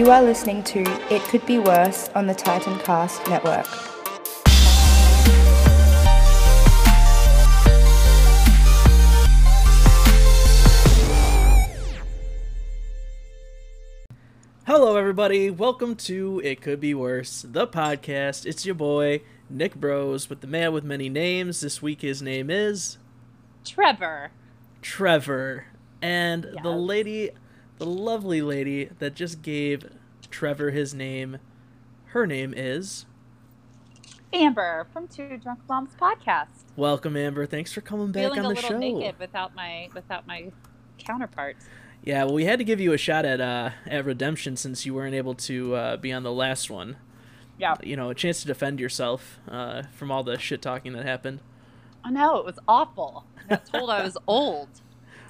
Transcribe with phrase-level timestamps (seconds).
[0.00, 0.80] You are listening to
[1.14, 3.66] It Could Be Worse on the Titan Cast Network.
[14.66, 15.50] Hello, everybody.
[15.50, 18.46] Welcome to It Could Be Worse, the podcast.
[18.46, 21.60] It's your boy, Nick Bros, with the man with many names.
[21.60, 22.96] This week, his name is
[23.66, 24.30] Trevor.
[24.80, 25.66] Trevor.
[26.00, 27.32] And the lady,
[27.80, 29.90] the lovely lady that just gave
[30.30, 31.38] Trevor his name,
[32.08, 33.06] her name is.
[34.34, 36.64] Amber from Two Drunk Moms podcast.
[36.76, 37.46] Welcome, Amber.
[37.46, 38.78] Thanks for coming back Feeling on a the little show.
[38.78, 40.52] naked without my without my
[40.98, 41.56] counterpart.
[42.04, 44.92] Yeah, well, we had to give you a shot at uh, at redemption since you
[44.92, 46.96] weren't able to uh, be on the last one.
[47.58, 47.76] Yeah.
[47.82, 51.40] You know, a chance to defend yourself uh, from all the shit talking that happened.
[52.04, 53.24] I know it was awful.
[53.38, 54.68] I got told I was old.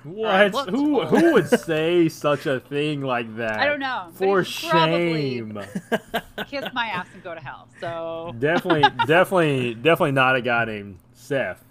[0.04, 0.54] What?
[0.54, 3.60] looked Who who would say such a thing like that?
[3.60, 4.08] I don't know.
[4.14, 5.62] For he should probably shame.
[6.48, 7.68] Kiss my ass and go to hell.
[7.80, 11.62] So definitely, definitely, definitely not a guy named Seth.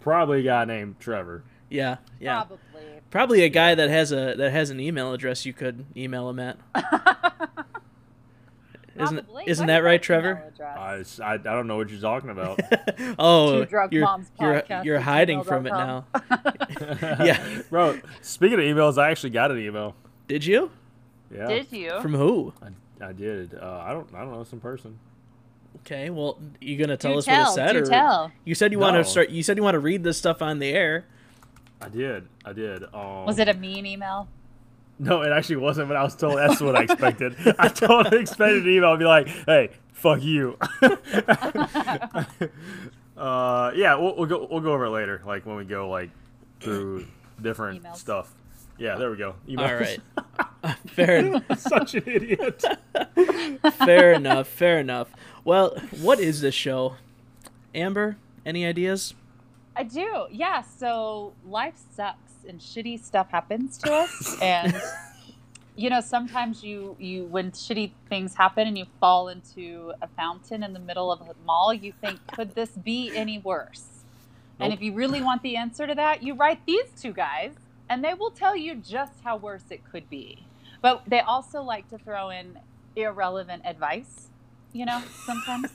[0.00, 1.44] Probably a guy named Trevor.
[1.70, 2.42] Yeah, yeah.
[2.42, 2.82] probably.
[3.10, 6.40] Probably a guy that has a that has an email address you could email him
[6.40, 6.58] at.
[9.00, 9.44] Isn't Probably.
[9.46, 10.52] isn't What that is right, Trevor?
[10.60, 12.60] I, I, I don't know what you're talking about.
[13.18, 16.06] oh, Two Drunk you're Moms you're, you're hiding from it now.
[17.24, 17.62] Yeah.
[17.70, 17.98] bro.
[18.22, 19.94] Speaking of emails, I actually got an email.
[20.26, 20.70] Did you?
[21.34, 22.00] Yeah, Did you?
[22.00, 22.52] From who?
[22.62, 23.54] I, I did.
[23.54, 24.98] Uh, I don't I don't know some person.
[25.80, 27.42] Okay, well, you gonna tell do us tell.
[27.44, 28.32] what it said, do or tell.
[28.44, 29.30] you said you want to start?
[29.30, 31.04] You said you want to read this stuff on the air.
[31.80, 32.26] I did.
[32.44, 32.82] I did.
[32.92, 34.28] Um, Was it a mean email?
[34.98, 35.88] No, it actually wasn't.
[35.88, 37.36] But I was told that's what I expected.
[37.58, 40.56] I totally expected an email to be like, "Hey, fuck you."
[43.16, 44.46] uh, yeah, we'll, we'll go.
[44.50, 46.10] We'll go over it later, like when we go like
[46.60, 47.06] through
[47.40, 47.96] different Emails.
[47.96, 48.34] stuff.
[48.76, 49.34] Yeah, there we go.
[49.48, 49.58] Emails.
[49.68, 51.44] All right, fair enough.
[51.58, 52.64] Such an idiot.
[53.74, 54.48] fair enough.
[54.48, 55.08] Fair enough.
[55.44, 56.96] Well, what is this show?
[57.74, 59.14] Amber, any ideas?
[59.76, 60.26] I do.
[60.30, 60.62] Yeah.
[60.62, 64.80] So life sucks and shitty stuff happens to us, and
[65.76, 70.62] you know sometimes you you when shitty things happen and you fall into a fountain
[70.62, 73.86] in the middle of a mall, you think, could this be any worse?
[74.60, 77.52] And if you really want the answer to that, you write these two guys,
[77.88, 80.44] and they will tell you just how worse it could be.
[80.82, 82.58] But they also like to throw in
[82.96, 84.28] irrelevant advice.
[84.72, 85.70] You know, sometimes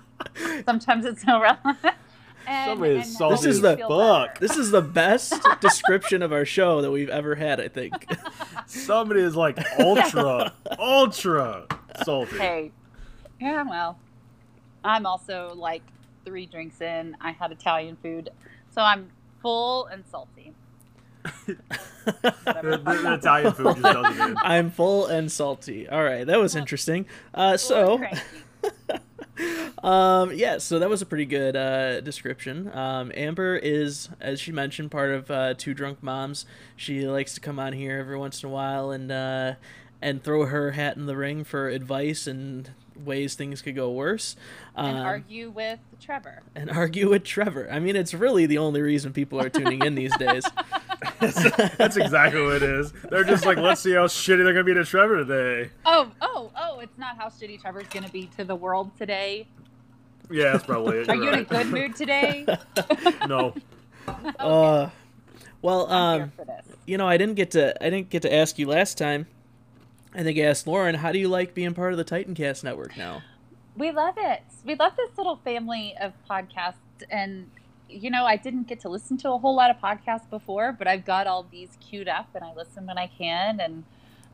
[0.64, 1.96] sometimes it's irrelevant.
[2.46, 4.38] And, Somebody is salty This is the you feel fuck.
[4.38, 7.60] This is the best description of our show that we've ever had.
[7.60, 7.92] I think.
[8.66, 11.66] Somebody is like ultra, ultra
[12.04, 12.38] salty.
[12.38, 12.72] Hey,
[13.40, 13.98] yeah, well,
[14.84, 15.82] I'm also like
[16.24, 17.16] three drinks in.
[17.20, 18.30] I had Italian food,
[18.74, 19.10] so I'm
[19.42, 20.52] full and salty.
[21.46, 21.56] The,
[22.44, 24.36] the- the Italian food just does it in.
[24.38, 25.88] I'm full and salty.
[25.88, 27.06] All right, that was interesting.
[27.34, 28.20] Uh, so, cranky.
[29.82, 32.70] Um, yeah, so that was a pretty good uh, description.
[32.76, 36.46] Um, Amber is, as she mentioned, part of uh, Two Drunk Moms.
[36.76, 39.54] She likes to come on here every once in a while and uh,
[40.02, 42.70] and throw her hat in the ring for advice and
[43.04, 44.36] ways things could go worse.
[44.76, 46.42] and Um, argue with Trevor.
[46.54, 47.68] and argue with Trevor.
[47.70, 50.44] I mean, it's really the only reason people are tuning in these days.
[51.20, 52.92] That's exactly what it is.
[53.10, 55.70] They're just like, let's see how shitty they're gonna be to Trevor today.
[55.84, 56.78] Oh, oh, oh!
[56.80, 59.46] It's not how shitty Trevor's gonna be to the world today.
[60.30, 61.08] Yeah, that's probably it.
[61.08, 62.46] Are You're you in a good mood today?
[63.26, 63.54] No.
[64.40, 64.88] Uh,
[65.62, 66.76] well, um, here for this.
[66.86, 69.26] you know, I didn't get to I didn't get to ask you last time.
[70.12, 73.22] Think I asked Lauren, how do you like being part of the Titancast network now?
[73.76, 74.42] We love it.
[74.64, 76.74] We love this little family of podcasts.
[77.08, 77.48] And,
[77.88, 80.88] you know, I didn't get to listen to a whole lot of podcasts before, but
[80.88, 83.60] I've got all these queued up and I listen when I can.
[83.60, 83.84] And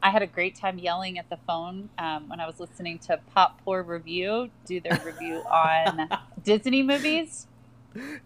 [0.03, 3.20] I had a great time yelling at the phone um, when I was listening to
[3.34, 6.09] Pop Poor Review do their review on
[6.42, 7.47] Disney movies.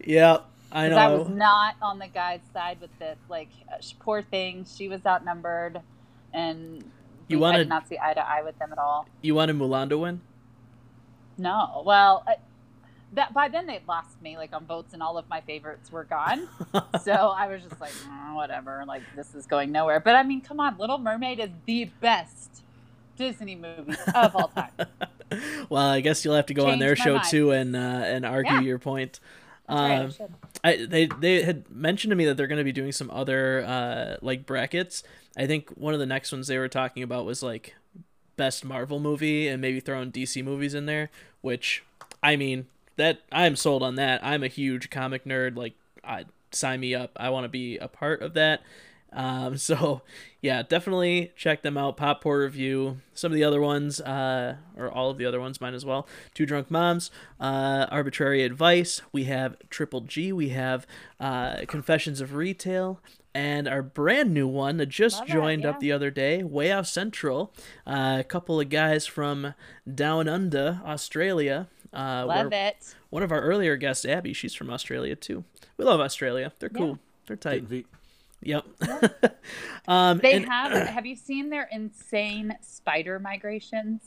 [0.05, 0.39] Yeah,
[0.73, 0.97] I know.
[0.97, 3.19] I was not on the guy's side with this.
[3.29, 4.67] Like, uh, poor thing.
[4.73, 5.81] She was outnumbered.
[6.33, 6.85] And
[7.31, 9.07] You I wanted- did not see eye to eye with them at all.
[9.23, 10.21] You wanted Mulan to win?
[11.39, 11.83] No.
[11.87, 12.37] Well, I,
[13.15, 14.37] that by then they'd lost me.
[14.37, 16.49] Like on boats, and all of my favorites were gone.
[17.03, 18.85] so I was just like, "Mm, whatever.
[18.87, 20.01] Like this is going nowhere.
[20.01, 22.63] But I mean, come on, Little Mermaid is the best
[23.17, 24.71] Disney movie of all time.
[25.69, 27.27] well, I guess you'll have to go on their show mind.
[27.31, 28.61] too and uh, and argue Yeah.
[28.61, 29.19] your point.
[29.69, 30.35] That's right, I Um.
[30.83, 33.65] I, they they had mentioned to me that they're going to be doing some other
[33.67, 35.03] uh, like brackets.
[35.37, 37.75] I think one of the next ones they were talking about was like
[38.37, 41.11] best Marvel movie and maybe throwing DC movies in there.
[41.41, 41.85] Which
[42.23, 42.67] I mean
[42.97, 44.25] that I'm sold on that.
[44.25, 45.57] I'm a huge comic nerd.
[45.57, 45.75] Like
[46.05, 47.13] I sign me up.
[47.17, 48.63] I want to be a part of that.
[49.13, 50.03] Um, so
[50.41, 51.97] yeah, definitely check them out.
[51.97, 53.01] Pop Poor Review.
[53.15, 56.07] Some of the other ones, uh, or all of the other ones, mine as well.
[56.35, 59.03] Two Drunk Moms, uh, Arbitrary Advice.
[59.13, 60.33] We have Triple G.
[60.33, 60.87] We have
[61.19, 63.01] uh, Confessions of Retail.
[63.33, 65.81] And our brand new one that just Love joined up yeah.
[65.81, 67.55] the other day, Way Off Central.
[67.87, 69.55] Uh, a couple of guys from
[69.93, 71.69] Down Under, Australia.
[71.93, 72.95] Uh, Love it.
[73.11, 75.45] one of our earlier guests, Abby, she's from Australia too.
[75.77, 76.53] We love Australia.
[76.59, 76.89] They're cool.
[76.89, 76.95] Yeah.
[77.27, 77.69] They're tight.
[77.69, 77.87] Feet.
[78.43, 78.67] Yep.
[79.89, 80.73] um, They and have.
[80.89, 84.03] have you seen their insane spider migrations?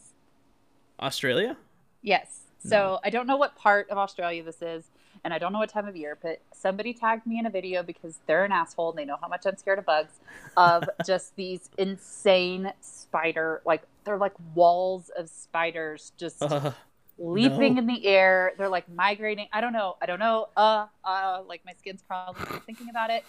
[0.99, 1.57] Australia.
[2.01, 2.41] Yes.
[2.65, 4.85] So I don't know what part of Australia this is,
[5.23, 7.81] and I don't know what time of year, but somebody tagged me in a video
[7.83, 10.13] because they're an asshole and they know how much I'm scared of bugs,
[10.57, 16.71] of just these insane spider, like they're like walls of spiders just Uh,
[17.17, 17.79] leaping no.
[17.81, 18.53] in the air.
[18.57, 19.47] They're like migrating.
[19.53, 19.95] I don't know.
[20.01, 20.49] I don't know.
[20.57, 22.35] Uh, uh, like my skin's crawling
[22.65, 23.23] thinking about it.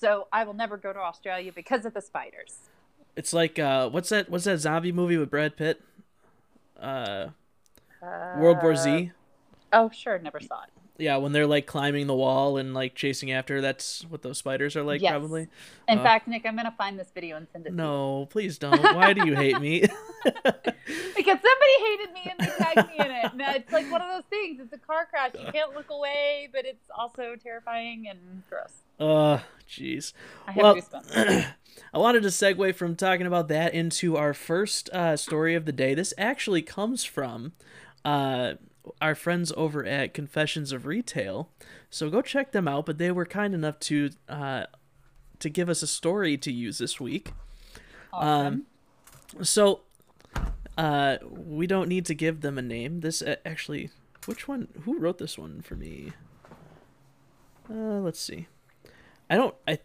[0.00, 2.56] So I will never go to Australia because of the spiders.
[3.16, 4.28] it's like uh, what's that?
[4.30, 5.80] What's that zombie movie with Brad Pitt?
[6.80, 7.28] Uh,
[8.00, 9.10] World War Z.
[9.72, 10.18] Oh, sure.
[10.18, 10.70] Never saw it.
[10.98, 13.60] Yeah, when they're like climbing the wall and like chasing after.
[13.60, 15.12] That's what those spiders are like, Yes.
[15.12, 15.46] probably.
[15.88, 17.76] In Uh, fact, Nick, I'm going to find this video and send it to you.
[17.76, 18.82] No, please don't.
[18.94, 19.84] Why do you hate me?
[21.16, 23.32] Because somebody hated me and they tagged me in it.
[23.32, 24.60] And it's like one of those things.
[24.60, 25.32] It's a car crash.
[25.38, 28.72] You can't look away, but it's also terrifying and gross.
[28.98, 30.12] uh, jeez.
[30.46, 30.76] I have Well.
[31.94, 35.72] I wanted to segue from talking about that into our first uh, story of the
[35.72, 35.94] day.
[35.94, 37.52] This actually comes from
[38.04, 38.54] uh,
[39.00, 41.50] our friends over at Confessions of Retail.
[41.90, 42.86] So go check them out.
[42.86, 44.64] But they were kind enough to uh,
[45.38, 47.32] to give us a story to use this week.
[48.12, 48.66] Awesome.
[49.42, 49.80] So
[50.76, 53.00] uh, we don't need to give them a name.
[53.00, 53.90] This uh, actually,
[54.26, 54.68] which one?
[54.84, 56.12] Who wrote this one for me?
[57.68, 58.46] Uh, let's see.
[59.28, 59.54] I don't.
[59.66, 59.78] I.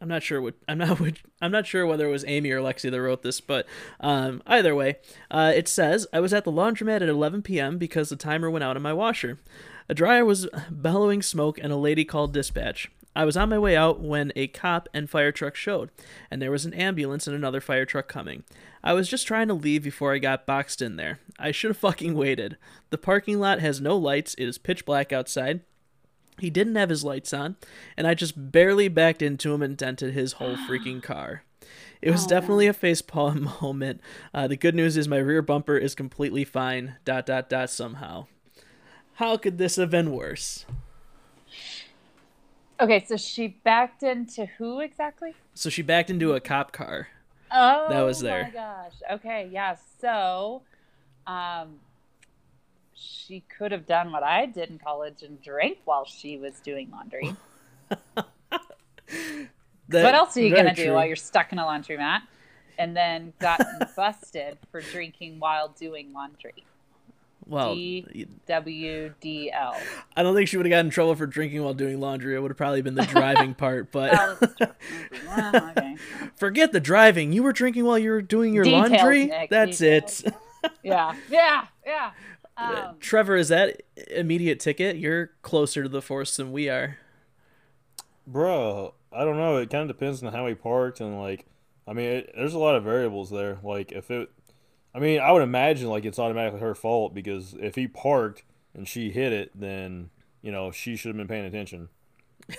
[0.00, 0.54] I'm not sure what.
[0.66, 0.98] I'm not.
[1.00, 3.66] Which, I'm not sure whether it was Amy or Lexi that wrote this, but
[4.00, 4.96] um, either way,
[5.30, 7.78] uh, it says I was at the laundromat at 11 p.m.
[7.78, 9.38] because the timer went out on my washer.
[9.88, 12.90] A dryer was bellowing smoke, and a lady called dispatch.
[13.14, 15.90] I was on my way out when a cop and fire truck showed,
[16.30, 18.44] and there was an ambulance and another fire truck coming.
[18.84, 21.18] I was just trying to leave before I got boxed in there.
[21.38, 22.56] I should have fucking waited.
[22.90, 25.60] The parking lot has no lights, it is pitch black outside.
[26.40, 27.56] He didn't have his lights on,
[27.96, 31.44] and I just barely backed into him and dented his whole freaking car.
[32.02, 34.00] It was Oh, definitely a facepalm moment.
[34.32, 36.96] Uh, the good news is my rear bumper is completely fine.
[37.04, 37.68] Dot dot dot.
[37.70, 38.26] Somehow,
[39.14, 40.64] how could this have been worse?
[42.80, 45.34] Okay, so she backed into who exactly?
[45.54, 47.08] So she backed into a cop car.
[47.52, 48.44] Oh, That was there.
[48.44, 48.94] my gosh.
[49.12, 49.76] Okay, yeah.
[50.00, 50.62] So,
[51.26, 51.80] um,
[53.00, 56.90] she could have done what I did in college and drank while she was doing
[56.90, 57.34] laundry.
[59.92, 62.20] What else are you gonna do while you're stuck in a laundromat?
[62.78, 63.66] And then gotten
[63.96, 66.64] busted for drinking while doing laundry.
[67.44, 69.74] Well, D- WDL.
[70.16, 72.36] I don't think she would have gotten in trouble for drinking while doing laundry.
[72.36, 73.90] It would have probably been the driving part.
[73.90, 74.68] But that's true.
[75.26, 75.96] Well, okay.
[76.36, 77.32] forget the driving.
[77.32, 79.24] You were drinking while you were doing your Details, laundry.
[79.26, 80.22] Nick, That's details.
[80.22, 80.34] it.
[80.84, 82.10] Yeah, yeah, yeah.
[82.60, 84.96] Um, Trevor, is that immediate ticket?
[84.96, 86.98] You're closer to the force than we are.
[88.26, 89.56] Bro, I don't know.
[89.56, 91.46] It kind of depends on how he parked and like,
[91.86, 93.58] I mean, it, there's a lot of variables there.
[93.62, 94.30] Like if it,
[94.94, 98.86] I mean, I would imagine like it's automatically her fault because if he parked and
[98.86, 100.10] she hit it, then
[100.42, 101.88] you know she should have been paying attention.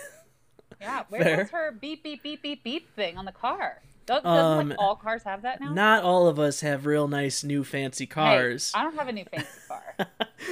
[0.82, 1.38] Yeah, where Fair.
[1.38, 3.82] was her beep beep beep beep beep thing on the car?
[4.16, 5.74] Don't, doesn't Um, like all cars have that now?
[5.74, 8.72] Not all of us have real nice new fancy Hey, cars.
[8.76, 9.96] I don't have a new fancy car,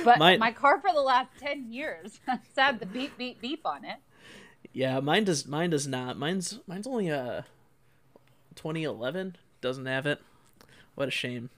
[0.06, 3.62] but Mine- my car for the last ten years has had the beep beep beep
[3.66, 3.98] on it.
[4.72, 5.46] Yeah, mine does.
[5.48, 6.18] Mine does not.
[6.18, 7.46] Mine's mine's only a
[8.56, 9.36] 2011.
[9.62, 10.20] Doesn't have it.
[10.96, 11.50] What a shame.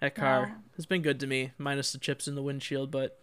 [0.00, 0.54] That car Wow.
[0.76, 3.20] has been good to me, minus the chips in the windshield, but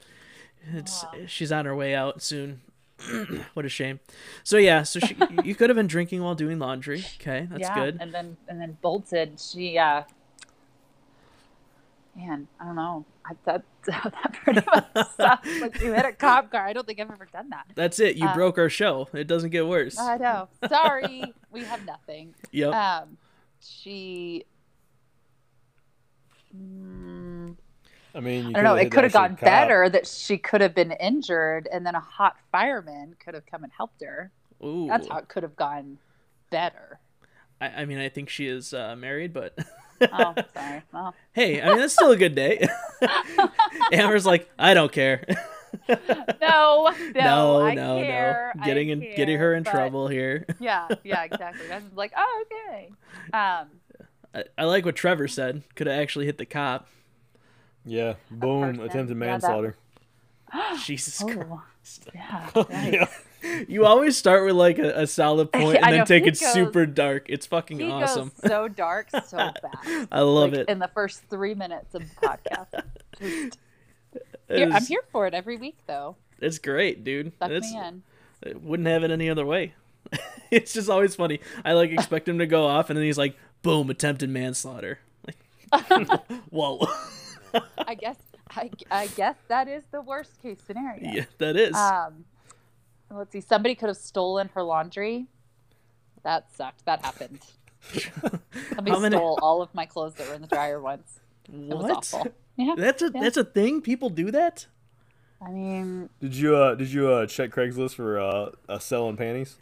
[0.74, 1.12] it's Wow.
[1.28, 2.62] she's on her way out soon.
[3.54, 4.00] what a shame.
[4.44, 7.06] So yeah, so she, you could have been drinking while doing laundry.
[7.20, 7.98] Okay, that's yeah, good.
[8.00, 9.40] and then and then bolted.
[9.40, 10.04] She, uh,
[12.16, 13.06] man, I don't know.
[13.26, 15.62] I, that that pretty much sucks.
[15.62, 16.66] Like you hit a cop car.
[16.66, 17.68] I don't think I've ever done that.
[17.76, 18.16] That's it.
[18.16, 19.08] You uh, broke our show.
[19.14, 20.00] It doesn't get worse.
[20.00, 20.50] I know.
[20.68, 22.34] Sorry, we have nothing.
[22.52, 22.74] yep.
[22.74, 23.18] Um,
[23.60, 24.46] she.
[26.56, 27.56] Mm,
[28.16, 28.76] I mean, you I don't know.
[28.76, 29.42] It could have the gone cop.
[29.42, 33.64] better that she could have been injured, and then a hot fireman could have come
[33.64, 34.32] and helped her.
[34.64, 34.88] Ooh.
[34.88, 35.98] That's how it could have gone
[36.50, 37.00] better.
[37.62, 39.58] I, I mean, I think she is uh, married, but
[40.02, 40.84] Oh, sorry.
[40.94, 42.68] Well, hey, I mean, that's still a good day.
[43.92, 45.24] Amber's like, I don't care.
[45.90, 45.96] no,
[46.42, 48.52] no, no, I no, care.
[48.56, 48.62] no.
[48.64, 50.46] I Getting in, getting her in but- trouble here.
[50.60, 51.72] Yeah, yeah, exactly.
[51.72, 52.90] I was like, oh, okay.
[53.34, 53.68] Um,
[54.34, 55.64] I, I like what Trevor said.
[55.76, 56.88] Could have actually hit the cop.
[57.88, 58.16] Yeah.
[58.30, 58.80] Boom.
[58.80, 59.76] Attempted manslaughter.
[60.84, 62.10] Jesus oh, Christ.
[62.14, 63.08] yeah, yeah.
[63.44, 63.70] right.
[63.70, 66.54] You always start with like a, a solid point and then know, take it goes-
[66.54, 67.26] super dark.
[67.30, 68.32] It's fucking He awesome.
[68.42, 70.08] goes so dark so fast.
[70.12, 70.70] I love like, it.
[70.70, 72.84] In the first three minutes of the podcast.
[73.20, 73.58] Just-
[74.50, 76.16] Here- I'm here for it every week, though.
[76.40, 77.34] It's great, dude.
[77.40, 78.04] Suck It's, me in.
[78.46, 79.74] I wouldn't have it any other way.
[80.52, 81.40] it's just always funny.
[81.66, 85.00] I like expect him to go off and then he's like, boom, attempted manslaughter.
[85.26, 85.38] Like,
[86.50, 86.88] whoa.
[87.78, 88.18] I guess.
[88.52, 91.12] I, I guess that is the worst case scenario.
[91.12, 91.76] yeah, that is.
[91.76, 92.24] Um,
[93.12, 93.42] let's see.
[93.42, 95.28] Somebody could have stolen her laundry.
[96.24, 96.86] That sucked.
[96.86, 97.42] That happened.
[98.72, 101.20] Somebody How many- stole all of my clothes that were in the dryer once.
[101.52, 101.98] It was what?
[101.98, 102.28] awful.
[102.56, 102.76] Yeah.
[102.78, 103.22] That's a Yeah.
[103.22, 103.82] that's a thing.
[103.82, 104.66] People do that.
[105.46, 109.58] I mean, Did you uh did you uh check Craigslist for uh, uh selling panties?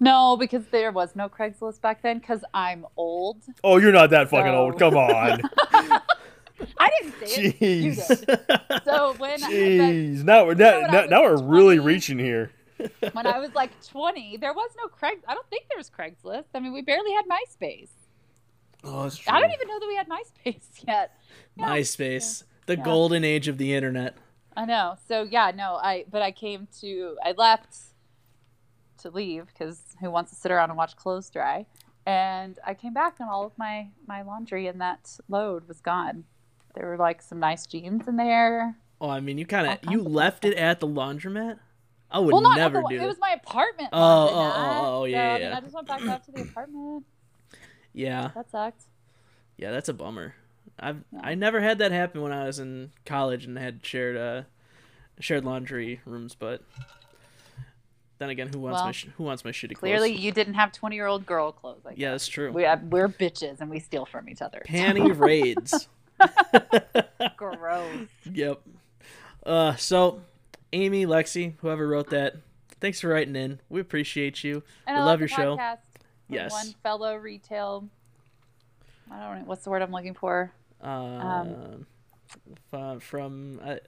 [0.00, 2.18] no, because there was no Craigslist back then.
[2.18, 3.42] Because I'm old.
[3.62, 4.78] Oh, you're not that fucking old.
[4.78, 5.40] Come on.
[6.78, 7.62] I didn't say it.
[7.62, 8.26] You Jeez.
[8.26, 8.84] did.
[8.84, 10.24] So when but Jeez.
[10.24, 12.50] Now we're now, when I now, now we're really reaching here.
[13.12, 15.22] when I was like 20, there was no Craigslist.
[15.28, 16.46] I don't think there was Craigslist.
[16.54, 17.88] I mean, we barely had MySpace.
[18.82, 19.32] Oh, that's true.
[19.32, 21.18] I don't even know that we had MySpace yet.
[21.56, 21.66] Yeah.
[21.68, 22.84] MySpace, the Yeah.
[22.84, 24.16] golden age of the internet.
[24.56, 24.96] I know.
[25.08, 27.76] So yeah, no, I but I came to I left
[28.98, 31.66] to leave because who wants to sit around and watch clothes dry?
[32.06, 36.24] And I came back and all of my my laundry in that load was gone.
[36.74, 38.76] There were like some nice jeans in there.
[39.00, 41.58] Oh, I mean, you kind of you left it at the laundromat.
[42.10, 43.88] I would well, not never the, do It was my apartment.
[43.92, 45.56] Oh, oh, oh, oh, yeah, So, I, yeah, mean.
[45.56, 47.04] I just went back out to the apartment.
[47.92, 48.82] Yeah, That sucked.
[49.56, 50.34] yeah, that's a bummer.
[50.78, 51.20] I've Yeah.
[51.22, 54.42] I never had that happen when I was in college and had shared uh
[55.20, 56.62] shared laundry rooms, but
[58.18, 60.20] then again, who wants my Well, sh- who wants my shitty Clearly, clothes?
[60.24, 61.84] you didn't have twenty year old girl clothes.
[61.84, 62.52] Like Yeah, that's true.
[62.52, 64.62] we have, we're bitches and we steal from each other.
[64.68, 65.88] Panty raids.
[67.36, 68.08] Gross.
[68.30, 68.60] Yep.
[69.44, 70.20] Uh, so
[70.72, 72.36] Amy, Lexi, whoever wrote that,
[72.80, 73.60] thanks for writing in.
[73.68, 74.62] We appreciate you.
[74.86, 75.58] And We I love the your show.
[76.28, 76.52] Yes.
[76.52, 77.88] One fellow retail.
[79.10, 80.50] I don't know what's the word I'm looking for.
[80.80, 81.86] Um,
[82.70, 83.80] from, from I,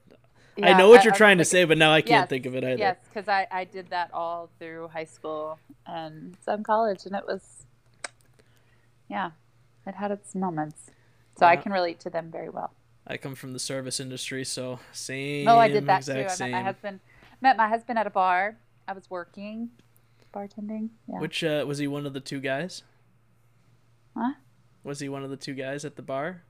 [0.62, 2.54] I know what you're I trying to say, but now I can't Yes, think of
[2.54, 2.78] it either.
[2.78, 7.24] Yes, because I, I did that all through high school and some college, and it
[7.26, 7.66] was,
[9.08, 9.32] yeah,
[9.86, 10.90] it had its moments.
[11.38, 12.72] So I can relate to them very well.
[13.06, 15.46] I come from the service industry, so same.
[15.46, 16.12] Oh, I did that too.
[16.12, 17.00] I met my husband.
[17.40, 18.56] Met my husband at a bar.
[18.88, 19.70] I was working,
[20.34, 20.90] bartending.
[21.08, 21.20] Yeah.
[21.20, 22.82] Which uh, was he one of the two guys?
[24.16, 24.32] Huh?
[24.82, 26.42] Was he one of the two guys at the bar?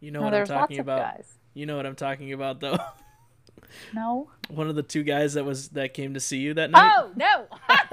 [0.00, 1.20] You know no, what I'm talking about.
[1.54, 2.78] You know what I'm talking about, though.
[3.92, 4.30] No.
[4.48, 6.92] one of the two guys that was that came to see you that night.
[6.96, 7.46] Oh no!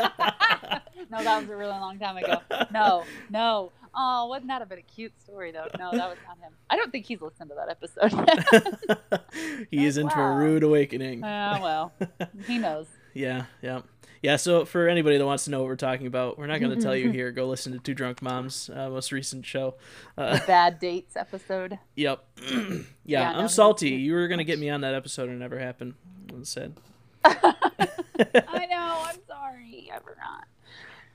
[1.10, 2.42] no, that was a really long time ago.
[2.72, 3.72] No, no.
[3.96, 5.68] Oh, wouldn't that have been a cute story though?
[5.78, 6.54] No, that was not him.
[6.70, 9.22] I don't think he's listened to that episode.
[9.72, 11.24] he is into a rude awakening.
[11.24, 11.94] oh well,
[12.48, 12.88] he knows.
[13.14, 13.82] Yeah, yeah,
[14.24, 14.38] yeah.
[14.38, 16.82] So for anybody that wants to know what we're talking about, we're not going to
[16.82, 17.32] tell you here.
[17.32, 19.76] Go listen to Two Drunk Moms' uh, most recent show.
[20.18, 21.78] Uh, Bad dates episode.
[21.96, 22.26] yep.
[22.52, 23.92] yeah, Yeah, no, I'm salty.
[23.92, 25.94] You were going to get me on that episode, and it never happened.
[26.34, 26.76] It said.
[27.24, 29.04] I know.
[29.06, 29.92] I'm sorry.
[29.94, 30.46] I forgot.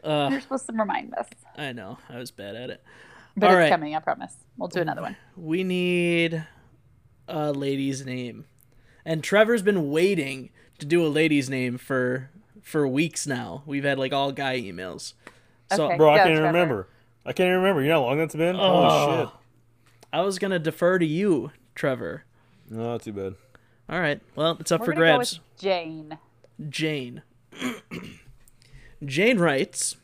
[0.02, 1.98] Uh, You're supposed to remind us, I know.
[2.08, 2.82] I was bad at it.
[3.36, 3.68] but All it's right.
[3.70, 3.94] coming.
[3.94, 4.34] I promise.
[4.56, 5.16] We'll do another one.
[5.36, 6.44] We need
[7.28, 8.44] a lady's name,
[9.04, 12.30] and Trevor's been waiting to do a lady's name for
[12.62, 13.62] for weeks now.
[13.66, 15.14] We've had like all guy emails.
[15.74, 15.96] So Okay.
[15.96, 16.88] Bro, I Go, can't even remember.
[17.26, 17.82] I can't even remember.
[17.82, 18.56] You know how long that's been?
[18.56, 18.60] Oh.
[18.88, 19.28] Holy shit.
[20.12, 22.24] I was gonna defer to you, Trevor.
[22.70, 23.34] No, not too bad.
[23.90, 24.20] All right.
[24.36, 25.38] Well, it's up We're for gonna go grabs.
[25.38, 26.18] with Jane.
[26.68, 27.22] Jane.
[29.04, 29.96] Jane writes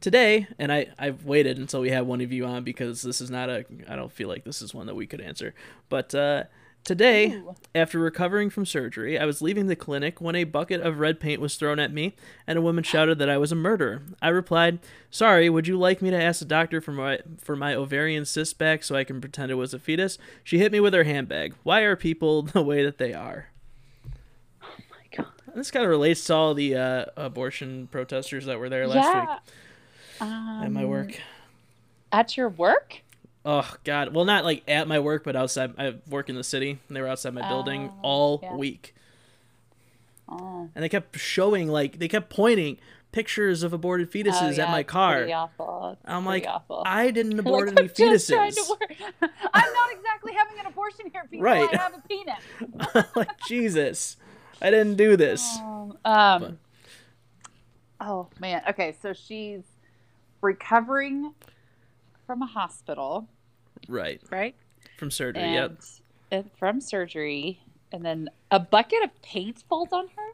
[0.00, 3.30] Today, and I, I've waited until we have one of you on because this is
[3.30, 5.54] not a, I don't feel like this is one that we could answer.
[5.88, 6.44] But uh,
[6.84, 7.56] today, Ooh.
[7.74, 11.40] after recovering from surgery, I was leaving the clinic when a bucket of red paint
[11.40, 12.14] was thrown at me
[12.46, 14.02] and a woman shouted that I was a murderer.
[14.22, 14.78] I replied,
[15.10, 18.56] Sorry, would you like me to ask the doctor for my, for my ovarian cyst
[18.56, 20.16] back so I can pretend it was a fetus?
[20.44, 21.54] She hit me with her handbag.
[21.64, 23.48] Why are people the way that they are?
[25.58, 25.60] Oh.
[25.60, 29.20] This kind of relates to all the uh, abortion protesters that were there last yeah.
[29.20, 29.38] week
[30.20, 31.20] Um, at my work.
[32.12, 33.02] At your work?
[33.44, 34.14] Oh God!
[34.14, 35.74] Well, not like at my work, but outside.
[35.78, 38.54] I work in the city, and they were outside my building Oh, all yeah.
[38.56, 38.94] week,
[40.28, 40.68] Oh.
[40.74, 42.78] and they kept showing like they kept pointing
[43.12, 45.18] pictures of aborted fetuses Oh, at my car.
[45.18, 45.90] Pretty awful.
[45.98, 46.82] It's I'm like, awful.
[46.84, 48.58] I didn't abort like, any "I'm fetuses.
[49.22, 51.44] I'm not exactly having an abortion here, people.
[51.44, 51.68] Right.
[51.72, 53.06] I have a penis.
[53.16, 54.16] like Jesus,
[54.60, 55.58] I didn't do this.
[55.60, 56.58] Um, um,
[58.00, 58.62] oh man.
[58.70, 59.62] Okay, so she's
[60.40, 61.34] recovering
[62.26, 63.28] from a hospital,
[63.88, 64.54] Right right?
[64.98, 65.42] from surgery.
[65.42, 65.80] And, yep.
[66.30, 67.60] and from surgery,
[67.92, 70.32] and then a bucket of paint falls on her.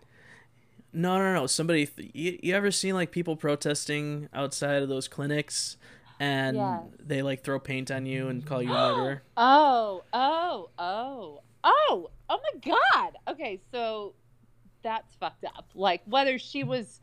[0.92, 1.46] No, no, no.
[1.46, 5.76] Somebody, th- you, you ever seen like people protesting outside of those clinics,
[6.20, 6.82] and Yes.
[7.04, 9.22] they like throw paint on you and call you a murderer?
[9.36, 13.12] Oh, oh, oh, oh, oh my God.
[13.28, 14.14] Okay, so
[14.82, 15.70] that's fucked up.
[15.74, 17.00] Like, whether she was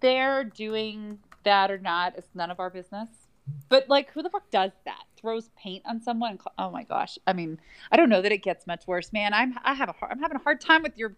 [0.00, 3.08] there doing that or not is none of our business.
[3.68, 5.04] But, like, who the fuck does that?
[5.16, 6.38] Throws paint on someone?
[6.58, 7.16] Oh my gosh.
[7.26, 7.60] I mean,
[7.92, 9.32] I don't know that it gets much worse, man.
[9.32, 11.16] I'm, I have a I'm having a hard time with your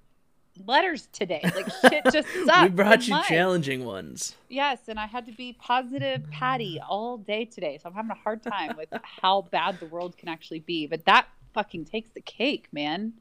[0.66, 1.40] letters today.
[1.42, 2.62] Like, shit just sucks.
[2.62, 3.26] we brought you life.
[3.26, 4.36] challenging ones.
[4.48, 7.78] Yes, and I had to be positive Patty all day today.
[7.82, 10.86] So I'm having a hard time with how bad the world can actually be.
[10.86, 13.14] But that fucking takes the cake, man.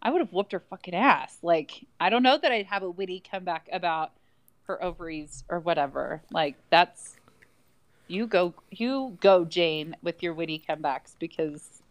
[0.00, 1.38] I would have whooped her fucking ass.
[1.42, 4.12] Like, I don't know that I'd have a witty comeback about
[4.64, 6.22] her ovaries or whatever.
[6.30, 7.16] Like, that's
[8.08, 11.82] you go you go, Jane, with your witty comebacks because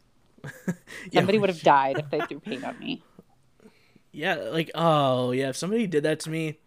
[1.13, 3.03] somebody would have died if they threw paint on me.
[4.13, 6.59] Yeah, like oh yeah, if somebody did that to me,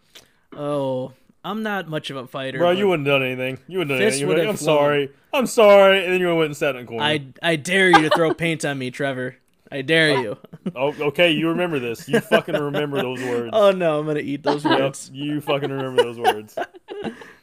[0.56, 1.12] oh,
[1.44, 2.58] I'm not much of a fighter.
[2.58, 3.58] Bro, you wouldn't have done anything.
[3.68, 4.28] You wouldn't have done anything.
[4.28, 4.76] Would like, I'm flown.
[4.78, 5.10] sorry.
[5.32, 6.04] I'm sorry.
[6.04, 7.04] And then you went and sat in a corner.
[7.04, 9.36] I I dare you to throw paint on me, Trevor.
[9.70, 10.38] I dare you.
[10.76, 11.30] Oh, okay.
[11.30, 12.08] You remember this.
[12.08, 13.50] You fucking remember those words.
[13.52, 15.10] Oh no, I'm gonna eat those Yep, words.
[15.12, 16.56] you fucking remember those words.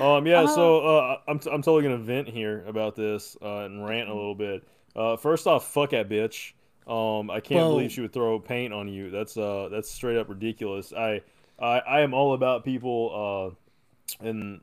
[0.00, 4.08] Um, yeah, so uh, I'm, I'm totally gonna vent here about this uh, and rant
[4.08, 4.66] a little bit.
[4.96, 6.52] Uh, first off, fuck that bitch.
[6.86, 7.72] Um, I can't Whoa.
[7.72, 9.10] believe she would throw paint on you.
[9.10, 10.94] That's uh, that's straight up ridiculous.
[10.94, 11.20] I,
[11.58, 13.56] I, I am all about people
[14.20, 14.60] uh, and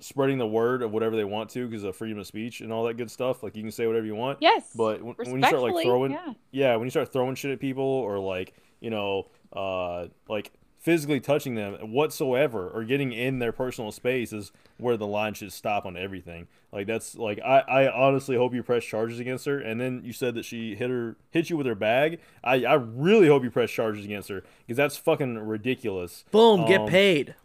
[0.00, 2.84] spreading the word of whatever they want to because of freedom of speech and all
[2.84, 3.42] that good stuff.
[3.42, 4.38] Like you can say whatever you want.
[4.40, 4.70] Yes.
[4.74, 6.32] But when, when you start like throwing, yeah.
[6.50, 10.50] yeah, when you start throwing shit at people or like you know, uh, like
[10.82, 15.52] physically touching them whatsoever or getting in their personal space is where the line should
[15.52, 16.48] stop on everything.
[16.72, 19.60] Like that's like I, I honestly hope you press charges against her.
[19.60, 22.18] And then you said that she hit her hit you with her bag.
[22.42, 26.24] I, I really hope you press charges against her because that's fucking ridiculous.
[26.32, 27.36] Boom, get Um, paid.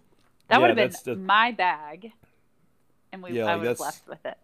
[0.47, 2.12] That Yeah, would have been that's- my bag,
[3.12, 4.38] and we Yeah, I like, would have left with it.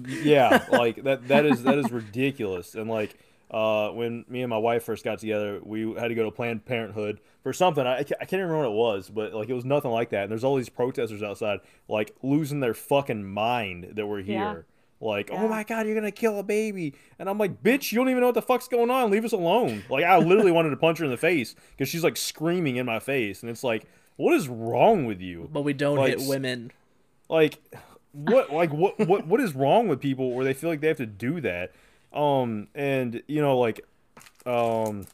[0.24, 2.74] yeah, like that that is that is ridiculous.
[2.74, 3.18] And like
[3.50, 6.64] uh, when me and my wife first got together, we had to go to Planned
[6.66, 7.86] Parenthood for something.
[7.86, 10.24] I, I can't even remember what it was, but like it was nothing like that.
[10.24, 14.52] And there's all these protesters outside, like losing their fucking mind that we're Yeah.
[14.52, 14.66] here.
[15.00, 15.42] Like, Yeah.
[15.44, 18.20] oh my god, you're gonna kill a baby, and I'm like, bitch, you don't even
[18.20, 19.10] know what the fuck's going on.
[19.10, 19.84] Leave us alone.
[19.88, 22.84] Like, I literally wanted to punch her in the face because she's like screaming in
[22.86, 25.48] my face, and it's like, what is wrong with you?
[25.52, 26.72] But we don't like, hit women.
[27.28, 27.60] like
[28.12, 30.96] what like what what what is wrong with people where they feel like they have
[30.96, 31.70] to do that
[32.12, 33.84] um and you know like
[34.46, 35.06] um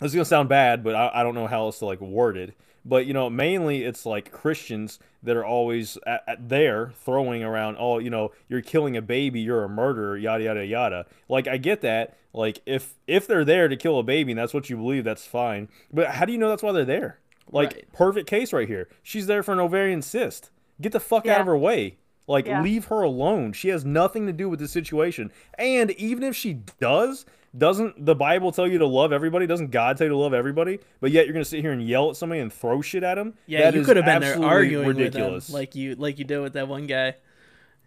[0.00, 2.36] this is gonna sound bad but I, I don't know how else to like word
[2.36, 2.54] it.
[2.84, 7.76] But you know mainly it's like christians that are always at, at there throwing around
[7.80, 11.06] oh you know you're killing a baby you're a murderer yada yada yada.
[11.28, 12.16] Like i get that.
[12.32, 15.26] Like if if they're there to kill a baby and that's what you believe that's
[15.26, 15.68] fine.
[15.92, 17.18] But how do you know that's why they're there?
[17.50, 17.92] Like Right.
[17.92, 18.88] perfect case right here.
[19.02, 20.50] She's there for an ovarian cyst.
[20.80, 22.62] Get the fuck out of her way like Yeah.
[22.62, 26.54] leave her alone she has nothing to do with the situation and even if she
[26.80, 27.24] does
[27.56, 30.78] doesn't the bible tell you to love everybody doesn't god tell you to love everybody
[31.00, 33.34] but yet you're gonna sit here and yell at somebody and throw shit at them
[33.46, 36.24] Yeah, That you could have been there arguing ridiculous with them, like you like you
[36.24, 37.14] did with that one guy.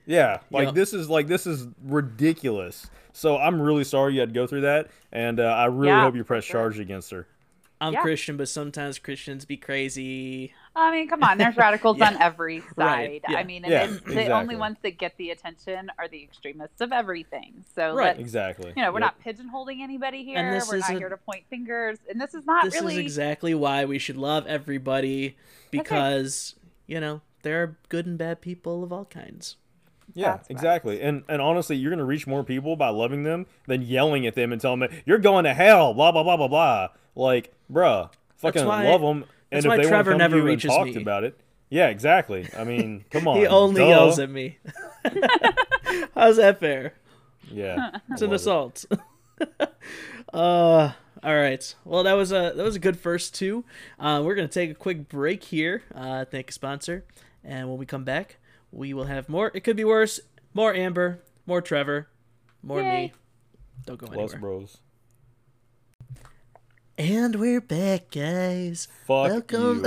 [0.06, 0.71] yeah like Yeah.
[0.71, 4.62] this is like this is ridiculous so i'm really sorry you had to go through
[4.62, 6.62] that and uh, i really Yeah, hope you press sure.
[6.62, 7.28] charges against her
[7.82, 8.02] I'm Yeah.
[8.02, 10.54] Christian, but sometimes Christians be crazy.
[10.75, 11.38] I mean, come on.
[11.38, 12.08] There's radicals Yeah.
[12.10, 12.75] on every side.
[12.77, 13.38] Right, yeah.
[13.38, 16.91] I mean, Yeah, it's the only ones that get the attention are the extremists of
[16.91, 17.65] everything.
[17.75, 18.17] So Right.
[18.19, 19.15] exactly you know, we're Yep.
[19.25, 20.38] not pigeonholing anybody here.
[20.38, 21.97] And this We're not isn't- here to point fingers.
[22.10, 22.93] And this is not This really.
[22.93, 25.36] is exactly why we should love everybody
[25.71, 26.55] because,
[26.88, 29.55] you know, there are good and bad people of all kinds.
[30.13, 30.51] Yeah, That's right.
[30.51, 31.01] exactly.
[31.01, 34.51] And and honestly, you're gonna reach more people by loving them than yelling at them
[34.51, 35.93] and telling them you're going to hell.
[35.93, 36.88] Blah blah blah blah blah.
[37.15, 39.25] Like, bruh, fucking why- love them.
[39.51, 40.95] That's And why if they Trevor want to come never to you reaches and talk
[40.95, 41.01] me.
[41.01, 42.47] about it, yeah, exactly.
[42.57, 43.38] I mean, come on.
[43.38, 43.88] he only duh.
[43.88, 44.57] yells at me.
[46.15, 46.93] How's that fair?
[47.51, 48.35] Yeah, It's an love it.
[48.35, 48.85] assault.
[50.33, 51.75] uh all right.
[51.83, 53.65] Well, that was a that was a good first two.
[53.99, 55.83] Uh, we're gonna take a quick break here.
[55.93, 57.03] Uh, thank a sponsor,
[57.43, 58.38] and when we come back,
[58.71, 59.51] we will have more.
[59.53, 60.19] It could be worse.
[60.53, 62.07] More Amber, more Trevor,
[62.63, 63.12] more me.
[63.85, 64.39] Don't go Plus, anywhere.
[64.39, 64.77] bros.
[66.99, 68.88] And we're back, guys.
[69.07, 69.85] Fuck Welcome.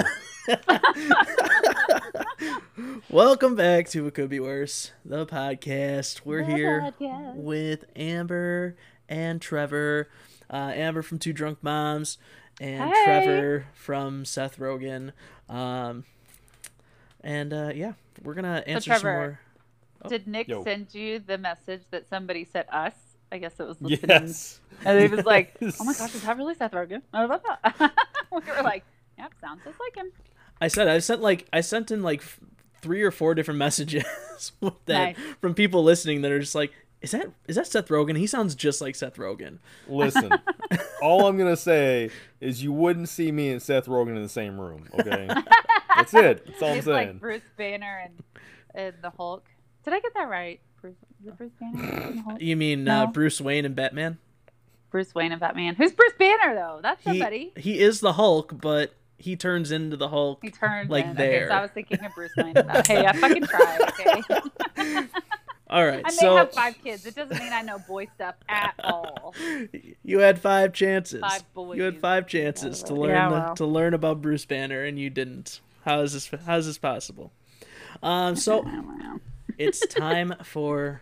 [0.49, 0.55] you.
[3.11, 6.23] Welcome back to It Could Be Worse, the podcast.
[6.25, 7.35] We're The here podcast.
[7.37, 8.77] with Amber
[9.11, 10.09] and Trevor.
[10.51, 12.17] uh, Amber from Two Drunk Moms,
[12.61, 13.05] and Hey.
[13.05, 15.13] Trevor from Seth Rogen.
[15.51, 16.05] Um,
[17.23, 19.41] and uh, yeah, we're gonna answer some Trevor, more.
[20.05, 20.65] Oh, Did Nick yo.
[20.65, 22.95] send you the message that somebody sent us?
[23.33, 24.11] I guess it was listening.
[24.11, 24.61] Yes.
[24.85, 25.79] And he was like, Yes.
[25.81, 27.93] "Oh my gosh, is that really Seth Rogen?" I love that.
[28.31, 28.85] we were like,
[29.19, 30.13] "Yep, sounds just like him."
[30.61, 32.23] I said I sent like I sent in like
[32.83, 34.05] three or four different messages
[34.61, 35.17] that Nice.
[35.41, 38.19] from people listening that are just like, is that is that Seth Rogen?
[38.19, 39.59] He sounds just like Seth Rogen.
[39.89, 40.31] Listen,
[41.01, 44.61] all I'm gonna say is you wouldn't see me and Seth Rogen in the same
[44.61, 44.89] room.
[44.99, 45.27] Okay,
[45.97, 46.45] that's it.
[46.47, 47.09] That's all I'm saying.
[47.09, 48.23] like Bruce Banner and,
[48.75, 49.45] and the Hulk.
[49.85, 50.61] Did I get that right?
[51.23, 52.41] Bruce, is it Bruce Banner and the Hulk?
[52.43, 54.19] You mean uh, Bruce Wayne and Batman?
[54.91, 55.75] Bruce Wayne and Batman.
[55.75, 56.81] Who's Bruce Banner though?
[56.83, 57.53] That's somebody.
[57.57, 60.41] he is the Hulk, but he turns into the Hulk.
[60.43, 61.13] He, turns like in.
[61.13, 61.49] Okay, there.
[61.49, 62.55] so I was thinking of Bruce Wayne.
[62.87, 63.81] Hey, I fucking tried.
[63.81, 64.23] Okay.
[65.71, 67.07] All right, I may so have five kids.
[67.07, 69.35] It doesn't mean I know boy stuff at all.
[70.03, 71.23] you had five chances.
[71.23, 71.79] Five boys.
[71.79, 73.55] You had five chances to learn Yeah, well.
[73.55, 75.63] to learn about Bruce Banner, and you didn't.
[75.87, 76.31] How is this?
[76.45, 77.33] How is this possible?
[78.03, 78.67] Um, so
[79.57, 81.01] it's time for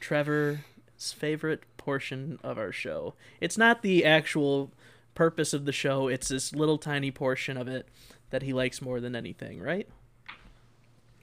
[0.00, 0.58] Trevor's
[0.98, 3.14] favorite portion of our show.
[3.40, 4.70] It's not the actual
[5.14, 6.08] purpose of the show.
[6.08, 7.88] It's this little tiny portion of it
[8.30, 9.88] that he likes more than anything, right?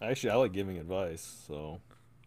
[0.01, 1.43] Actually, I like giving advice.
[1.47, 1.79] So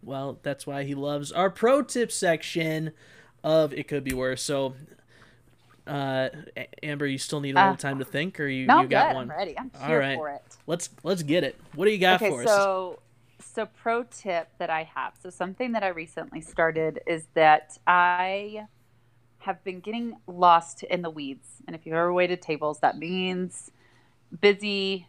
[0.02, 2.92] Well, that's why he loves our pro tip section
[3.44, 4.42] of It Could Be Worse.
[4.42, 4.74] So,
[5.86, 6.28] uh,
[6.82, 9.08] Amber, you still need a little Uh, time to think, or you, No, you got
[9.10, 9.14] good.
[9.16, 9.30] one?
[9.30, 9.58] I'm ready.
[9.58, 10.16] I'm here right.
[10.16, 10.42] for it.
[10.66, 11.56] Let's let's get it.
[11.74, 12.48] What do you got okay, for us?
[12.48, 12.98] Okay, so
[13.48, 15.14] so pro tip that I have.
[15.20, 18.66] So something that I recently started is that I
[19.38, 21.48] have been getting lost in the weeds.
[21.66, 23.70] And if you've ever waited tables, that means
[24.40, 25.06] busy.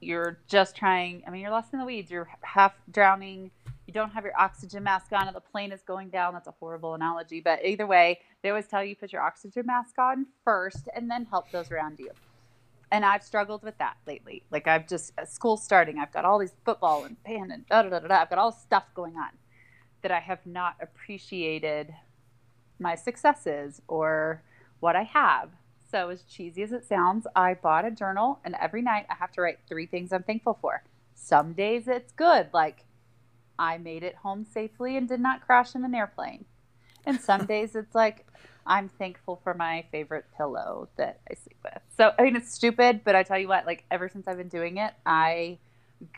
[0.00, 1.22] You're just trying.
[1.26, 2.10] I mean, you're lost in the weeds.
[2.10, 3.50] You're half drowning.
[3.86, 6.34] You don't have your oxygen mask on, and the plane is going down.
[6.34, 9.96] That's a horrible analogy, but either way, they always tell you put your oxygen mask
[9.98, 12.10] on first, and then help those around you
[12.90, 14.42] and I've struggled with that lately.
[14.50, 17.82] Like I've just uh, school starting, I've got all these football and band and da
[17.82, 18.20] da da da.
[18.22, 19.30] I've got all stuff going on
[20.02, 21.94] that I have not appreciated
[22.78, 24.42] my successes or
[24.80, 25.50] what I have.
[25.90, 29.32] So as cheesy as it sounds, I bought a journal, and every night I have
[29.32, 30.82] to write three things I'm thankful for.
[31.14, 32.84] Some days it's good, like
[33.58, 36.44] I made it home safely and did not crash in an airplane.
[37.04, 38.26] And some days it's like
[38.66, 41.80] I'm thankful for my favorite pillow that I sleep with.
[41.96, 44.48] So, I mean, it's stupid, but I tell you what, like, ever since I've been
[44.48, 45.58] doing it, I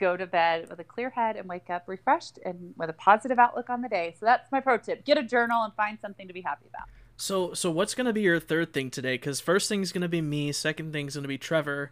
[0.01, 3.39] go to bed with a clear head and wake up refreshed and with a positive
[3.39, 4.15] outlook on the day.
[4.19, 6.89] So, that's my pro tip get a journal and find something to be happy about.
[7.21, 9.15] So so what's gonna be your third thing today?
[9.15, 10.53] Because first thing's gonna be me.
[10.53, 11.91] Second thing's gonna be Trevor.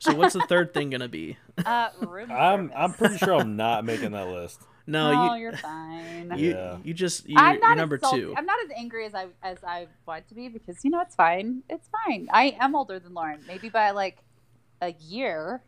[0.00, 1.38] So what's the third thing gonna be?
[1.64, 4.60] Uh, room I'm I'm pretty sure I'm not making that list.
[4.86, 6.32] No, No, you you're fine.
[6.36, 6.76] you, Yeah.
[6.84, 8.34] you just you're, I'm not you're number salty- two.
[8.36, 11.14] I'm not as angry as I as I want to be because you know it's
[11.14, 11.62] fine.
[11.70, 12.28] It's fine.
[12.32, 14.18] I am older than Lauren, maybe by like
[14.82, 15.62] a year,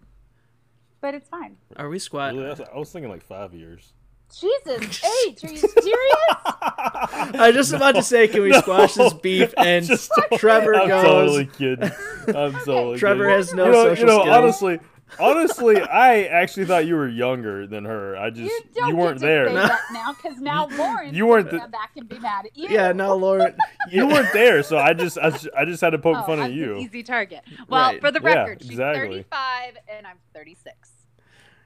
[1.01, 1.57] but it's fine.
[1.77, 2.35] Are we squat?
[2.35, 3.93] Really, I was- thinking like five years.
[4.39, 6.17] Jesus, H, are you serious?
[6.37, 9.55] I was just about to say, can we squash this beef?
[9.57, 11.05] And Just- Trevor I'm goes.
[11.05, 11.91] totally kidding.
[12.35, 13.37] I'm totally Trevor kidding.
[13.37, 14.37] has no you know, social you know, skills.
[14.37, 14.81] honestly,
[15.19, 18.17] honestly, I actually thought you were younger than her.
[18.17, 19.49] I just You you, don't weren't get to there.
[19.49, 22.69] say that now because now Lauren you weren't come back and be mad at you.
[22.69, 23.57] Yeah, no, Lauren.
[23.91, 26.39] You weren't there, so I just I, just- I just had to poke Oh, fun
[26.41, 26.77] I'm at you.
[26.79, 27.43] easy target.
[27.69, 28.01] Well, Right.
[28.01, 29.23] for the Yeah, record, she's exactly.
[29.23, 30.75] 35 and I'm 36.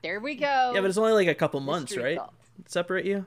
[0.03, 0.73] There we go.
[0.75, 2.19] Yeah, but it's only like a couple months, right?
[2.67, 3.25] Separate you.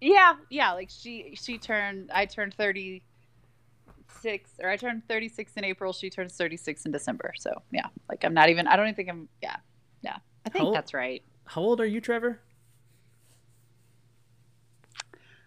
[0.00, 0.72] Yeah, yeah.
[0.72, 2.10] Like she she turned.
[2.12, 2.54] I turned
[4.24, 5.92] 36, or I turned 36 in April.
[5.92, 7.32] She turns 36 in December.
[7.36, 8.66] So yeah, like I'm not even.
[8.66, 9.28] I don't even think I'm.
[9.42, 9.56] Yeah,
[10.02, 10.16] yeah.
[10.46, 11.22] I think How- that's right.
[11.46, 12.40] How old are you, Trevor?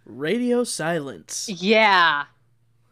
[0.05, 1.49] Radio silence.
[1.49, 2.25] Yeah.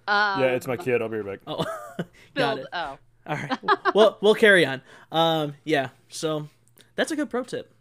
[0.08, 1.02] Um, Yeah, it's my kid.
[1.02, 1.48] I'll be right back.
[1.48, 1.64] Oh,
[1.98, 2.68] got Build, it.
[2.74, 3.60] oh, All right.
[3.96, 4.82] well, we'll carry on.
[5.12, 5.90] Um, yeah.
[6.10, 6.50] So
[6.96, 7.74] that's a good pro tip.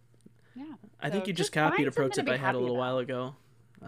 [0.54, 0.64] yeah.
[1.00, 2.80] I think you just just copied a pro tip I had a little about.
[2.80, 3.34] while ago.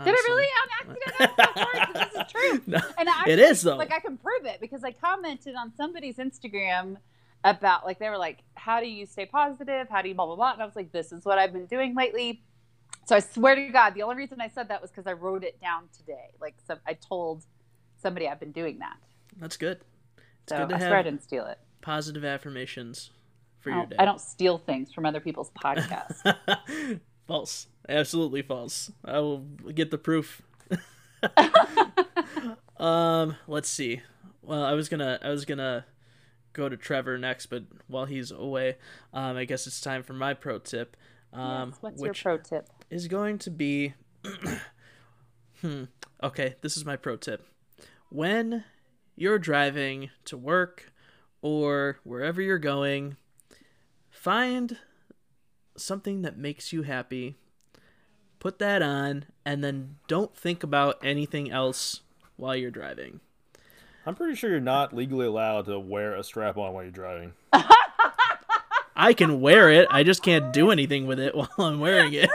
[0.05, 1.33] Did I really on accident?
[1.39, 2.63] I'm 'cause this is true.
[2.67, 3.77] No, And I it is though.
[3.77, 6.97] Like I can prove it because I commented on somebody's Instagram
[7.45, 9.89] about like they were like, "How do you stay positive?
[9.89, 11.67] How do you blah blah blah?" And I was like, "This is what I've been
[11.67, 12.43] doing lately."
[13.07, 15.45] So I swear to God, the only reason I said that was because I wrote
[15.45, 16.31] it down today.
[16.41, 17.45] Like some, I told
[17.97, 18.97] somebody I've been doing that.
[19.39, 19.81] That's good.
[20.43, 21.59] It's So good to I swear I didn't steal it.
[21.83, 23.11] positive affirmations
[23.61, 23.97] for your day.
[23.99, 26.21] I don't steal things from other people's podcasts.
[27.29, 27.69] false.
[27.89, 28.91] Absolutely false.
[29.05, 29.39] I will
[29.75, 30.43] get the proof.
[32.79, 34.01] um, let's see.
[34.43, 35.85] Well, I was gonna, I was gonna
[36.53, 38.77] go to Trevor next, but while he's away,
[39.13, 40.97] um, I guess it's time for my pro tip.
[41.33, 42.69] Um, yes, what's your pro tip?
[42.91, 43.95] is going to be,
[45.61, 45.85] hmm.
[46.23, 47.47] Okay, this is my pro tip.
[48.09, 48.65] When
[49.17, 50.93] you're driving to work
[51.43, 53.17] or wherever you're going,
[54.09, 54.79] find
[55.77, 57.37] something that makes you happy.
[58.39, 62.03] Put that on and then don't think about anything else
[62.37, 63.21] while you're driving.
[64.05, 67.33] I'm pretty sure you're not legally allowed to wear a strap on while you're driving.
[68.99, 69.89] I can wear it.
[69.91, 72.31] I just can't do anything with it while I'm wearing it.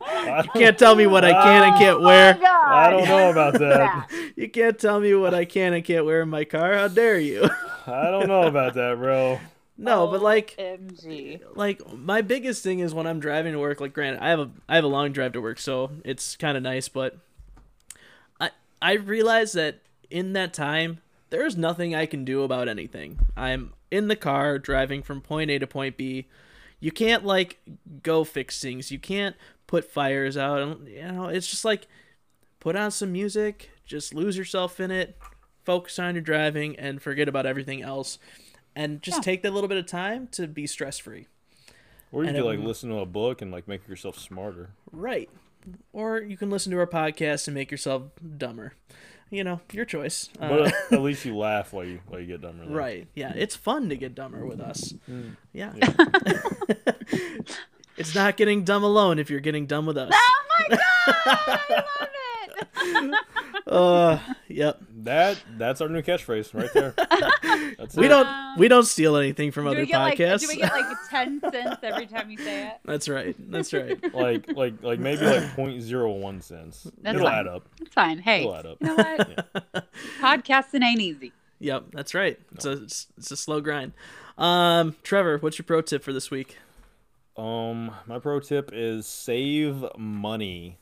[0.00, 2.38] You can't tell me what I can and can't wear.
[2.40, 4.10] Oh I don't know about that.
[4.36, 6.74] You can't tell me what I can and can't wear in my car.
[6.74, 7.48] How dare you?
[7.86, 9.40] I don't know about that, bro.
[9.78, 11.40] No, but like MG.
[11.54, 13.80] like my biggest thing is when I'm driving to work.
[13.80, 16.56] Like, granted, I have a I have a long drive to work, so it's kind
[16.56, 16.88] of nice.
[16.88, 17.16] But
[18.40, 18.50] I
[18.82, 23.20] I realize that in that time, there's nothing I can do about anything.
[23.36, 26.26] I'm in the car driving from point A to point B.
[26.80, 27.58] You can't like
[28.02, 28.90] go fix things.
[28.90, 29.36] You can't
[29.66, 30.60] put fires out.
[30.60, 31.86] and, You know, it's just like
[32.60, 35.16] put on some music, just lose yourself in it,
[35.64, 38.18] focus on your driving, and forget about everything else.
[38.76, 39.22] And just Yeah.
[39.22, 41.26] take that little bit of time to be stress free.
[42.12, 44.70] Or you And could it like listen to a book and like make yourself smarter.
[44.92, 45.28] Right.
[45.92, 48.04] Or you can listen to our podcast and make yourself
[48.38, 48.74] dumber.
[49.30, 50.30] You know, your choice.
[50.38, 52.62] But uh, at least you laugh while you while you get dumber.
[52.62, 52.74] Really.
[52.74, 53.06] right.
[53.14, 54.94] Yeah, it's fun to get dumber with us.
[55.10, 55.36] Mm.
[55.52, 55.74] Yeah.
[57.96, 60.10] it's not getting dumb alone if you're getting dumb with us.
[60.14, 60.80] Oh my god,
[61.26, 62.14] I love it.
[63.66, 64.18] Uh,
[64.48, 64.80] yep.
[65.02, 66.94] That that's our new catchphrase right there.
[67.76, 68.08] That's We it.
[68.08, 70.40] don't we don't steal anything from do other we get like podcasts.
[70.40, 72.74] do we get like ten cents every time you say it?
[72.86, 73.36] That's right.
[73.50, 74.14] That's right.
[74.14, 76.90] like like like maybe like 0.01 cents.
[77.02, 77.38] That's It'll fine.
[77.40, 77.68] add up.
[77.82, 78.18] It's fine.
[78.20, 78.78] Hey, It'll add up.
[78.80, 79.86] you know what?
[80.18, 81.32] Podcasting ain't easy.
[81.58, 82.38] Yep, that's right.
[82.54, 83.92] It's a it's, it's a slow grind.
[84.38, 86.56] Um, Trevor, what's your pro tip for this week?
[87.36, 90.78] Um, my pro tip is save money.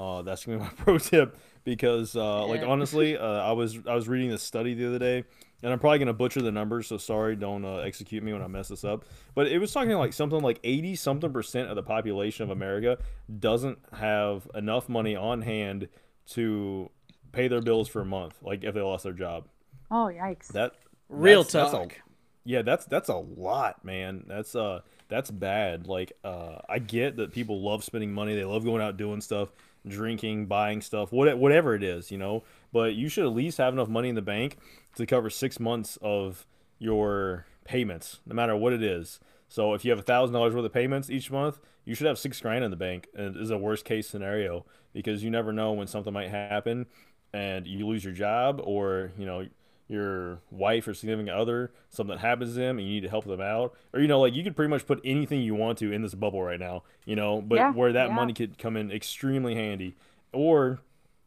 [0.00, 3.94] Uh, that's gonna be my pro tip because, uh, like honestly, uh, I was I
[3.94, 5.24] was reading this study the other day,
[5.62, 8.46] and I'm probably gonna butcher the numbers, so sorry, don't uh, execute me when I
[8.46, 9.04] mess this up.
[9.34, 12.96] But it was talking like something like 80 something percent of the population of America
[13.38, 15.88] doesn't have enough money on hand
[16.28, 16.88] to
[17.32, 19.48] pay their bills for a month, like if they lost their job.
[19.90, 20.48] Oh yikes!
[20.48, 20.72] That
[21.08, 21.96] Real that's- that's a-
[22.44, 24.24] yeah, that's that's a lot, man.
[24.26, 25.86] That's uh that's bad.
[25.86, 28.34] Like uh I get that people love spending money.
[28.34, 29.50] They love going out doing stuff,
[29.86, 32.42] drinking, buying stuff, what, whatever it is, you know.
[32.72, 34.58] But you should at least have enough money in the bank
[34.96, 36.46] to cover 6 months of
[36.78, 39.20] your payments, no matter what it is.
[39.48, 42.18] So if you have a thousand dollars worth of payments each month, you should have
[42.18, 43.08] six grand in the bank.
[43.14, 46.86] And is a worst case scenario because you never know when something might happen
[47.32, 49.46] and you lose your job or you know
[49.90, 53.40] your wife or significant other, something happens to them and you need to help them
[53.40, 53.74] out.
[53.92, 56.14] Or, you know, like you could pretty much put anything you want to in this
[56.14, 58.14] bubble right now, you know, but Yeah, where that yeah.
[58.14, 59.96] money could come in extremely handy.
[60.32, 60.78] Or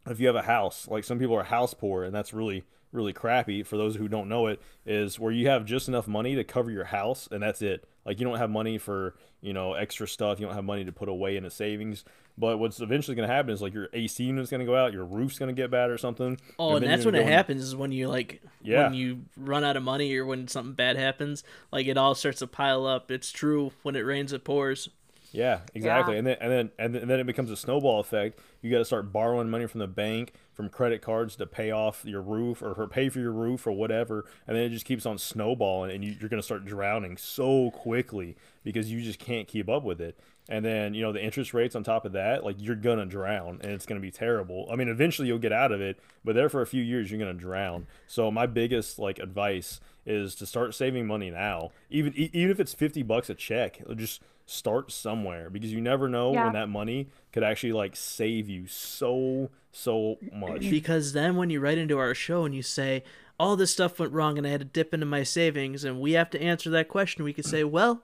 [0.08, 3.12] if you have a house, like some people are house poor and that's really, really
[3.12, 6.46] crappy for those who don't know it, is where you have just enough money to
[6.46, 7.86] cover your house and that's it.
[8.06, 10.40] Like you don't have money for, you know, extra stuff.
[10.40, 12.06] You don't have money to put away in a savings.
[12.38, 14.92] But what's eventually going to happen is like your AC unit's going to go out,
[14.92, 16.40] your roof's going to get bad or something.
[16.58, 18.86] Oh, and, then that's when it happens is when you like Yeah.
[18.86, 22.40] when you run out of money or when something bad happens, like it all starts
[22.40, 23.12] to pile up.
[23.12, 24.90] It's true when it rains it pours.
[25.34, 26.14] Yeah, exactly.
[26.14, 26.20] Yeah.
[26.20, 28.40] And then and then and then, it becomes a snowball effect.
[28.62, 32.06] You got to start borrowing money from the bank, from credit cards to pay off
[32.06, 34.26] your roof or, pay for your roof or whatever.
[34.48, 37.72] And then it just keeps on snowballing, and you, you're going to start drowning so
[37.72, 40.20] quickly because you just can't keep up with it.
[40.50, 43.60] And then you know the interest rates on top of that, like you're gonna drown,
[43.62, 44.68] and it's gonna be terrible.
[44.70, 47.20] I mean, eventually you'll get out of it, but there for a few years you're
[47.20, 47.88] gonna drown.
[48.08, 52.60] So my biggest like advice is to start saving money now, even e- even if
[52.60, 53.82] it's fifty bucks a check.
[53.96, 56.46] Just start somewhere because you never know Yeah.
[56.46, 60.62] when that money could actually like save you so so much.
[60.70, 63.04] Because then when you write into our show and you say
[63.40, 66.12] all this stuff went wrong and I had to dip into my savings and we
[66.12, 68.04] have to answer that question, we could say, well,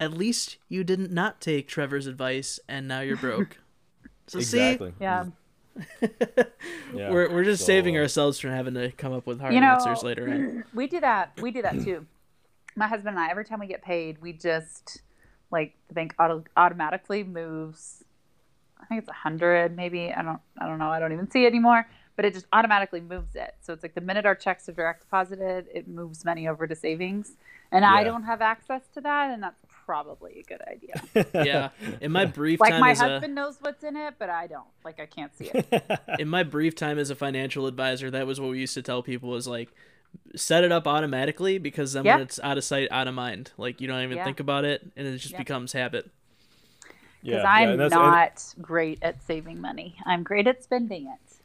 [0.00, 3.58] at least you didn't not take Trevor's advice and now you're broke.
[4.26, 4.94] So exactly.
[4.98, 5.26] Yeah.
[6.94, 7.10] Yeah.
[7.10, 9.60] we're we're just So, saving uh, ourselves from having to come up with hard You
[9.60, 10.64] know, answers later on.
[10.74, 11.38] we do that.
[11.42, 12.06] We do that too.
[12.76, 15.02] My husband and I, every time we get paid, we just
[15.54, 18.04] like the bank auto- automatically moves.
[18.78, 20.12] I think it's a hundred, maybe.
[20.12, 20.40] I don't.
[20.60, 20.90] I don't know.
[20.90, 21.88] I don't even see it anymore.
[22.16, 23.54] But it just automatically moves it.
[23.62, 26.76] So it's like the minute our checks are direct deposited, it moves money over to
[26.76, 27.32] savings.
[27.72, 31.24] And I don't have access to that, and that's probably a good idea.
[31.44, 31.70] Yeah.
[32.00, 34.68] In my brief time like my husband knows what's in it, but I don't.
[34.84, 36.00] Like I can't see it.
[36.20, 39.02] in my brief time as a financial advisor, that was what we used to tell
[39.02, 39.70] people was like
[40.36, 42.14] set it up automatically because then Yeah.
[42.16, 43.52] when it's out of sight, out of mind.
[43.56, 44.24] Like you don't even Yeah.
[44.24, 45.38] think about it and it just Yeah.
[45.38, 46.10] becomes habit.
[47.22, 49.96] Because yeah, I'm and that's- and- not great at saving money.
[50.04, 51.36] I'm great at spending it.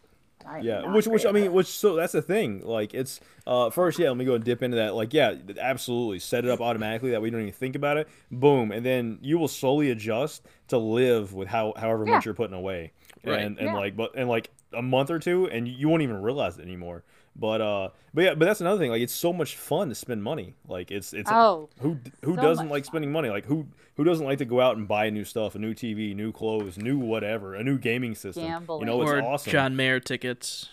[0.46, 2.62] I'm Yeah, which which I great at mean, which so that's the thing.
[2.66, 4.08] Like it's uh first, yeah.
[4.10, 4.96] Let me go and dip into that.
[4.96, 6.20] Like, yeah, absolutely.
[6.20, 8.08] Set it up automatically that we don't even think about it.
[8.32, 12.14] Boom, and then you will slowly adjust to live with how however Yeah.
[12.14, 12.92] much you're putting away,
[13.24, 13.40] Right.
[13.40, 13.74] and and Yeah.
[13.76, 17.04] like but and like a month or two, and you won't even realize it anymore.
[17.36, 18.92] But uh, but yeah, but that's another thing.
[18.92, 20.56] Like, it's so much fun to spend money.
[20.68, 22.92] Like, it's it's Oh, who who so doesn't like fun.
[22.92, 23.30] spending money?
[23.30, 26.16] Like who who doesn't like to go out and buy new stuff, a new TV,
[26.16, 28.44] new clothes, new whatever, a new gaming system?
[28.46, 29.52] You know, it's or awesome.
[29.52, 30.70] John Mayer tickets.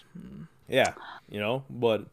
[0.68, 0.94] Yeah,
[1.28, 2.06] you know, but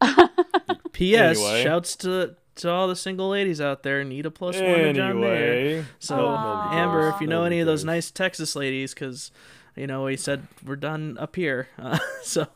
[0.92, 1.38] P.S.
[1.38, 1.62] Anyway.
[1.62, 4.02] Shouts to to all the single ladies out there.
[4.04, 5.86] Need a plus one to John Mayer.
[5.98, 6.72] So Aw.
[6.74, 9.30] Amber, if you know Nobody any of those nice Texas ladies, because
[9.76, 12.46] you know we said we're done up here, uh, so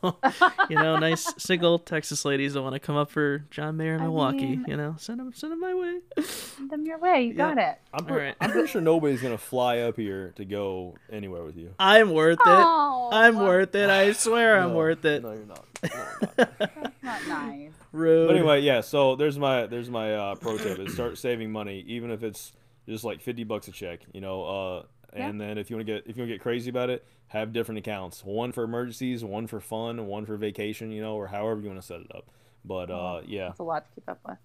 [0.69, 4.01] you know nice single Texas ladies that want to come up for John Mayer in
[4.01, 5.99] I Milwaukee, mean- you know send them send them my way.
[6.23, 7.21] send them your way.
[7.23, 7.35] You Yeah.
[7.35, 7.77] got it.
[7.93, 8.35] I'm, All pre- right.
[8.41, 11.73] I'm pretty sure nobody's gonna fly up here to go anywhere with you.
[11.79, 12.41] I'm worth it.
[12.45, 13.89] Oh, I'm worth it.
[13.89, 15.21] I swear I'm worth it.
[15.23, 15.65] No, you're not.
[15.83, 16.57] No, you're not.
[17.03, 17.71] That's not nice.
[17.91, 18.27] Rude.
[18.27, 18.81] but anyway, yeah.
[18.81, 22.53] So there's my there's my uh, pro tip: is start saving money, even if it's
[22.87, 23.99] just like fifty bucks a check.
[24.13, 26.41] You know, uh, and then if you want to get if you want to get
[26.41, 30.91] crazy about it, have different accounts: one for emergencies, one for fun, one for vacation.
[30.91, 32.29] You know, or however you want to set it up.
[32.63, 34.37] But uh, yeah, it's a lot to keep up with.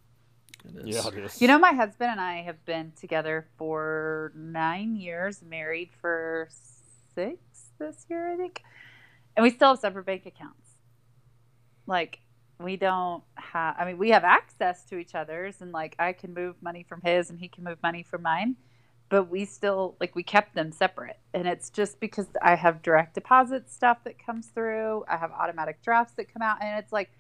[0.65, 0.97] It is.
[0.97, 1.41] yeah, it is.
[1.41, 6.49] You know, my husband and I have been together for nine years, married for
[7.15, 7.39] six
[7.79, 8.63] this year, I think.
[9.37, 10.71] And we still have separate bank accounts.
[11.87, 12.21] Like,
[12.59, 16.35] we don't have, I mean, we have access to each other's, and like, I can
[16.35, 18.57] move money from his and he can move money from mine.
[19.09, 21.19] But we still, like, we kept them separate.
[21.33, 25.81] And it's just because I have direct deposit stuff that comes through, I have automatic
[25.83, 26.59] drafts that come out.
[26.61, 27.11] And it's like,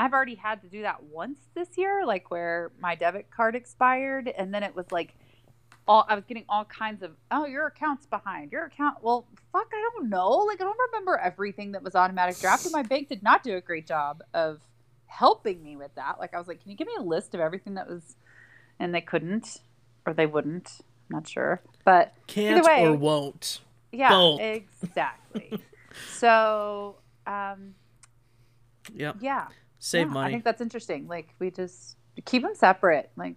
[0.00, 4.28] I've already had to do that once this year, like where my debit card expired,
[4.28, 5.14] and then it was like
[5.86, 9.02] all I was getting all kinds of oh your account's behind your account.
[9.02, 10.30] Well, fuck, I don't know.
[10.30, 13.56] Like I don't remember everything that was automatic draft, and my bank did not do
[13.56, 14.60] a great job of
[15.06, 16.18] helping me with that.
[16.18, 18.16] Like I was like, can you give me a list of everything that was,
[18.78, 19.58] and they couldn't
[20.06, 20.78] or they wouldn't.
[21.10, 23.60] I'm not sure, but Can't way- or won't.
[23.92, 24.40] yeah, Both.
[24.40, 25.60] exactly.
[26.12, 26.96] so
[27.26, 27.74] um,
[28.94, 29.16] Yep.
[29.20, 29.48] yeah.
[29.78, 31.08] Save Yeah, I think that's interesting.
[31.08, 33.10] Like we just keep them separate.
[33.16, 33.34] Like,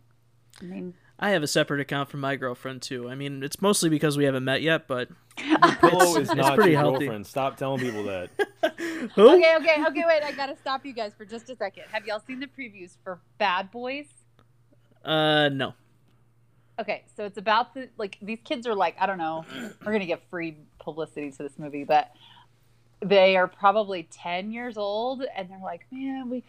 [0.62, 3.10] I mean, I have a separate account for my girlfriend too.
[3.10, 6.72] I mean, it's mostly because we haven't met yet, but Pillow is it's not pretty
[6.72, 7.06] your healthy.
[7.06, 7.26] girlfriend.
[7.28, 8.30] Stop telling people that.
[9.16, 9.30] who?
[9.36, 10.04] okay, okay, okay.
[10.06, 11.84] Wait, I gotta stop you guys for just a second.
[11.92, 14.06] Have y'all seen the previews for Bad Boys?
[15.06, 15.74] Uh, no.
[16.80, 19.46] Okay, so it's about the like these kids are like I don't know.
[19.86, 22.12] We're gonna get free publicity to this movie, but
[23.02, 26.44] they are probably ten years old, and they're like, man, we.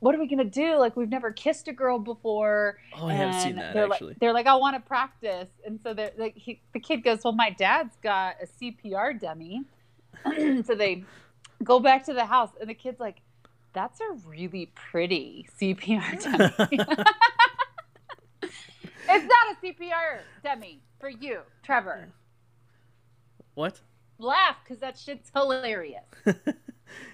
[0.00, 0.76] What are we gonna do?
[0.76, 2.76] Like we've never kissed a girl before.
[2.94, 4.08] Oh, I haven't seen that they're actually.
[4.08, 7.20] Like, they're like, I want to practice, and so they're like, he, the kid goes,
[7.24, 9.62] well, my dad's got a CPR dummy,
[10.64, 11.04] so they
[11.62, 13.22] go back to the house, and the kid's like,
[13.72, 16.22] that's a really pretty CPR
[16.68, 16.78] dummy.
[19.14, 22.08] it's not a CPR Demi, for you, Trevor.
[23.54, 23.80] What?
[24.18, 26.04] Laugh because that shit's hilarious.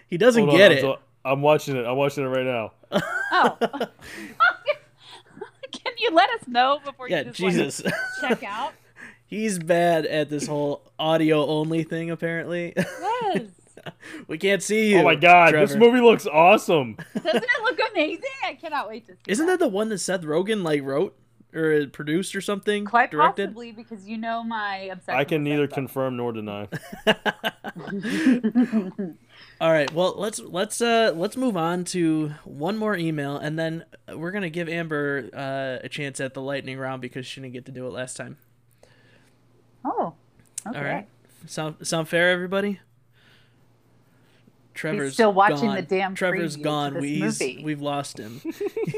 [0.08, 0.98] He doesn't Hold on, get I'm it.
[1.24, 1.84] I'm watching it.
[1.86, 2.72] I'm watching it right now.
[3.32, 3.56] Oh.
[5.72, 7.82] Can you let us know before yeah, you just like, Jesus.
[8.20, 8.72] check out?
[9.26, 12.10] He's bad at this whole audio only thing.
[12.10, 13.42] Apparently, Yes.
[14.26, 15.02] we can't see oh you.
[15.02, 16.96] Oh my god, this movie looks awesome.
[17.14, 18.24] Doesn't it look amazing?
[18.44, 19.20] I cannot wait to see.
[19.28, 21.16] Isn't that the one that Seth Rogen like wrote
[21.54, 22.84] or produced or something?
[22.84, 23.48] quite directed?
[23.48, 25.18] possibly because you know my obsession.
[25.18, 26.68] I can neither Seth confirm nor deny.
[29.60, 33.84] All right, well let's let's uh let's move on to one more email, and then
[34.14, 37.66] we're gonna give Amber uh, a chance at the lightning round because she didn't get
[37.66, 38.38] to do it last time.
[39.84, 40.14] oh.
[40.66, 40.78] Okay.
[40.78, 41.08] All right,
[41.46, 42.80] sound sound fair, everybody?
[44.74, 45.76] Trevor's still watching gone.
[45.76, 46.94] the damn Trevor's gone.
[46.94, 47.62] this we, he's, movie.
[47.64, 48.40] we've lost him.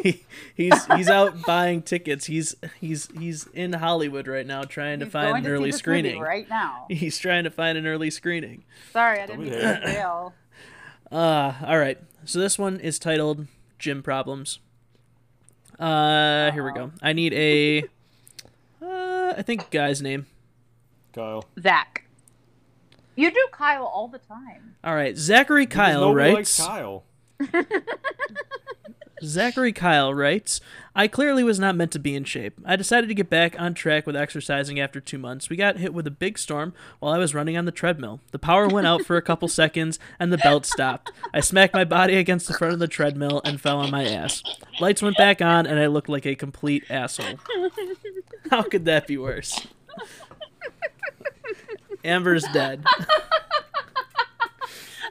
[0.02, 0.22] he,
[0.54, 2.26] he's he's out buying tickets.
[2.26, 5.70] He's he's he's in Hollywood right now trying to find going an to see early
[5.70, 6.20] this movie screening.
[6.20, 6.86] right now.
[6.90, 8.64] He's trying to find an early screening.
[8.92, 9.80] Sorry, I didn't Don't mean be to there.
[9.80, 10.34] derail.
[11.10, 11.98] Uh, all right.
[12.24, 13.46] So this one is titled
[13.78, 14.58] Gym Problems.
[15.78, 16.92] Uh, here we go.
[17.02, 17.82] I need a,
[18.80, 20.26] uh, I think guy's name.
[21.12, 21.44] Kyle.
[21.60, 22.04] Zach.
[23.14, 24.76] You do Kyle all the time.
[24.82, 26.58] All right, Zachary Kyle writes.
[26.58, 27.04] likes Kyle.
[29.24, 30.60] Zachary Kyle writes,
[30.96, 32.58] I clearly was not meant to be in shape.
[32.64, 35.48] I decided to get back on track with exercising after two months.
[35.48, 38.20] We got hit with a big storm while I was running on the treadmill.
[38.32, 41.12] The power went out for a couple seconds and the belt stopped.
[41.32, 44.42] I smacked my body against the front of the treadmill and fell on my ass.
[44.80, 47.38] Lights went back on and I looked like a complete asshole.
[48.50, 49.66] How could that be worse?
[52.04, 52.84] Amber's dead.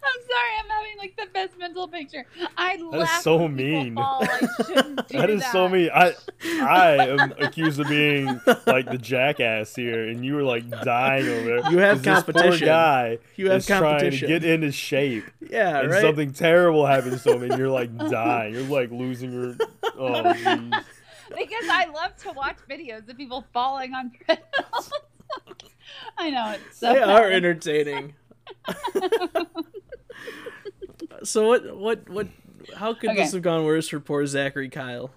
[0.03, 0.49] I'm sorry.
[0.63, 2.25] I'm having like the best mental picture.
[2.57, 3.95] I is laugh so mean.
[3.95, 4.23] Fall.
[4.23, 5.89] I shouldn't That is so mean.
[5.93, 6.13] I
[6.43, 8.25] I am accused of being
[8.65, 11.71] like the jackass here, and you were like dying over there.
[11.71, 15.79] You have 'cause this poor guy You have is trying to get into shape, Yeah,
[15.81, 16.01] and right.
[16.01, 18.53] something terrible happens to him, and you're like dying.
[18.55, 19.55] You're like losing your.
[19.97, 20.83] Oh, jeez.
[21.29, 24.91] because I love to watch videos of people falling on treadmills.
[26.17, 28.13] I know it's so they are entertaining.
[31.23, 31.77] so what?
[31.77, 32.09] What?
[32.09, 32.27] What?
[32.75, 33.21] How could Okay.
[33.23, 35.11] this have gone worse for poor Zachary Kyle?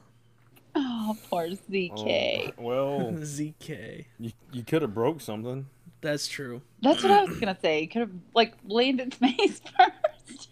[0.74, 2.52] Oh, poor Oh, ZK.
[2.58, 4.06] well, ZK.
[4.18, 5.66] you, you could have broke something.
[6.00, 6.62] That's true.
[6.82, 7.80] That's what I was gonna say.
[7.82, 10.48] You could have like landed face first.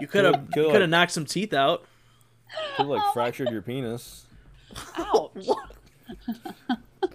[0.00, 1.84] You could have Could've- could knocked some teeth out.
[2.76, 4.26] Could have like Oh fractured your penis.
[4.96, 5.46] Ouch.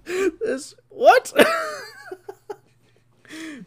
[0.06, 1.34] This what?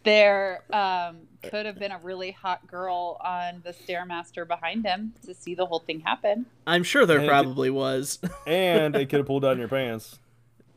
[0.04, 5.34] There um, could have been a really hot girl on the stairmaster behind him to
[5.34, 6.46] see the whole thing happen.
[6.66, 8.18] I'm sure there And it- probably was.
[8.46, 10.18] And it could have pulled down your pants.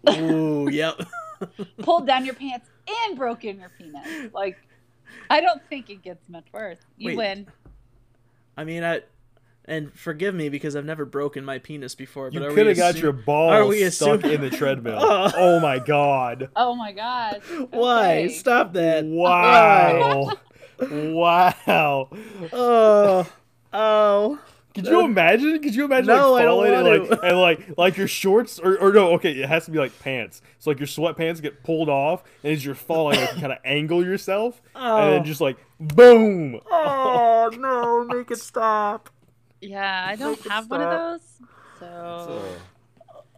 [0.09, 0.99] Ooh, yep.
[1.79, 2.67] Pulled down your pants
[3.07, 4.33] and broken your penis.
[4.33, 4.57] Like,
[5.29, 6.79] I don't think it gets much worse.
[6.97, 7.17] You Wait.
[7.17, 7.47] win.
[8.57, 9.01] I mean, I
[9.69, 12.29] and forgive me because I've never broken my penis before.
[12.31, 14.97] You but are could have got assu- your are balls we stuck in the treadmill.
[14.99, 15.31] Oh.
[15.37, 16.49] Oh my god.
[16.55, 17.41] Oh my gosh.
[17.69, 18.23] Why?
[18.25, 18.29] Okay.
[18.29, 19.05] Stop that!
[19.05, 20.31] Wow.
[20.91, 22.09] wow.
[22.53, 23.27] Oh,
[23.73, 24.39] oh.
[24.75, 25.59] Could you imagine?
[25.61, 27.25] Could you imagine No, I like don't falling and like to.
[27.27, 29.13] and like like your shorts or, or no?
[29.13, 30.41] Okay, it has to be like pants.
[30.59, 33.57] So like your sweatpants get pulled off, and as you're falling, like you kind of
[33.65, 35.11] angle yourself, and Oh.
[35.11, 36.59] then just like boom.
[36.69, 38.05] Oh no!
[38.05, 39.09] Make it stop.
[39.61, 41.21] Yeah, I don't Make it have one of those.
[41.79, 42.41] So,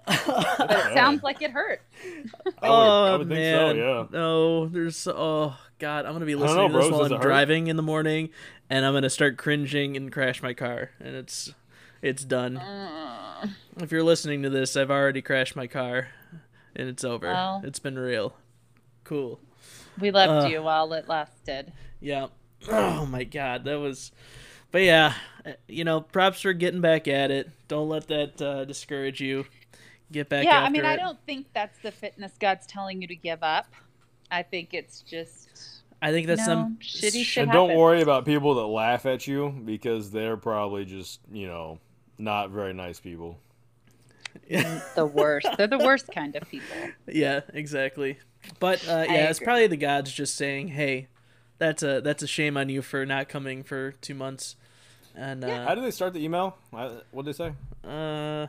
[0.07, 1.81] So, but it sounds like it hurt.
[2.03, 2.09] I
[2.47, 4.05] would- oh I would think so, man, yeah.
[4.11, 4.67] no.
[4.67, 7.21] There's oh god, I'm gonna be listening know, to this bros, while I'm it hurt?
[7.23, 8.29] driving in the morning,
[8.69, 11.53] and I'm gonna start cringing and crash my car, and it's
[12.01, 12.57] it's done.
[12.63, 13.51] Mm.
[13.81, 16.07] If you're listening to this, I've already crashed my car,
[16.75, 17.27] and it's over.
[17.27, 17.61] Well.
[17.63, 18.35] It's been real.
[19.03, 19.39] Cool.
[19.99, 20.47] We left Uh.
[20.49, 21.73] you while it lasted.
[21.99, 22.27] Yeah.
[22.69, 24.11] Oh my god, that was.
[24.71, 25.13] But yeah,
[25.45, 27.49] uh, you know, props for getting back at it.
[27.67, 29.45] Don't let that uh, discourage you.
[30.11, 30.43] Get back.
[30.43, 33.43] yeah, I after mean, I don't think that's the fitness god's telling you to give
[33.43, 33.67] up.
[34.29, 38.25] I think it's just I think that's no, some shitty shit and don't worry about
[38.25, 41.79] people that laugh at you because they're probably just you know
[42.17, 43.37] not very nice people.
[44.49, 45.47] the worst.
[45.57, 46.75] They're the worst kind of people.
[47.07, 48.17] yeah, exactly.
[48.59, 51.07] But uh, yeah, it's probably the gods just saying, "Hey,
[51.61, 54.55] that's a that's a shame on you for not coming for two months."
[55.15, 56.57] And How uh, did they start the email?
[56.71, 57.53] What did they say?
[57.83, 58.47] uh,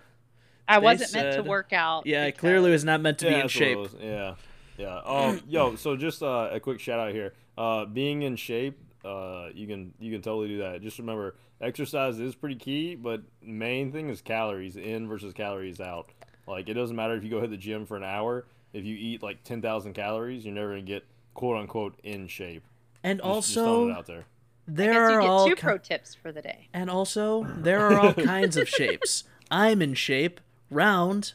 [0.69, 2.07] I They wasn't meant to work out.
[2.07, 4.01] yeah, it because- clearly was not meant to be in that's what it shape.
[4.01, 4.35] Yeah,
[4.79, 4.97] yeah.
[5.05, 7.35] Um, yo, so just uh, a quick shout out here.
[7.59, 10.81] Uh, being in shape, uh, you can you can totally do that.
[10.83, 16.11] Just remember, exercise is pretty key, but main thing is calories in versus calories out.
[16.47, 18.47] Like it doesn't matter if you go hit the gym for an hour.
[18.73, 21.05] If you eat like ten thousand calories, you're never gonna get
[21.35, 22.63] quote unquote in shape.
[23.05, 24.25] And Just, just it also, out there.
[24.69, 26.69] there Guess are get all two ki- pro tips for the day.
[26.73, 29.25] And also, there are all kinds of shapes.
[29.51, 30.41] I'm in shape,
[30.71, 31.33] round.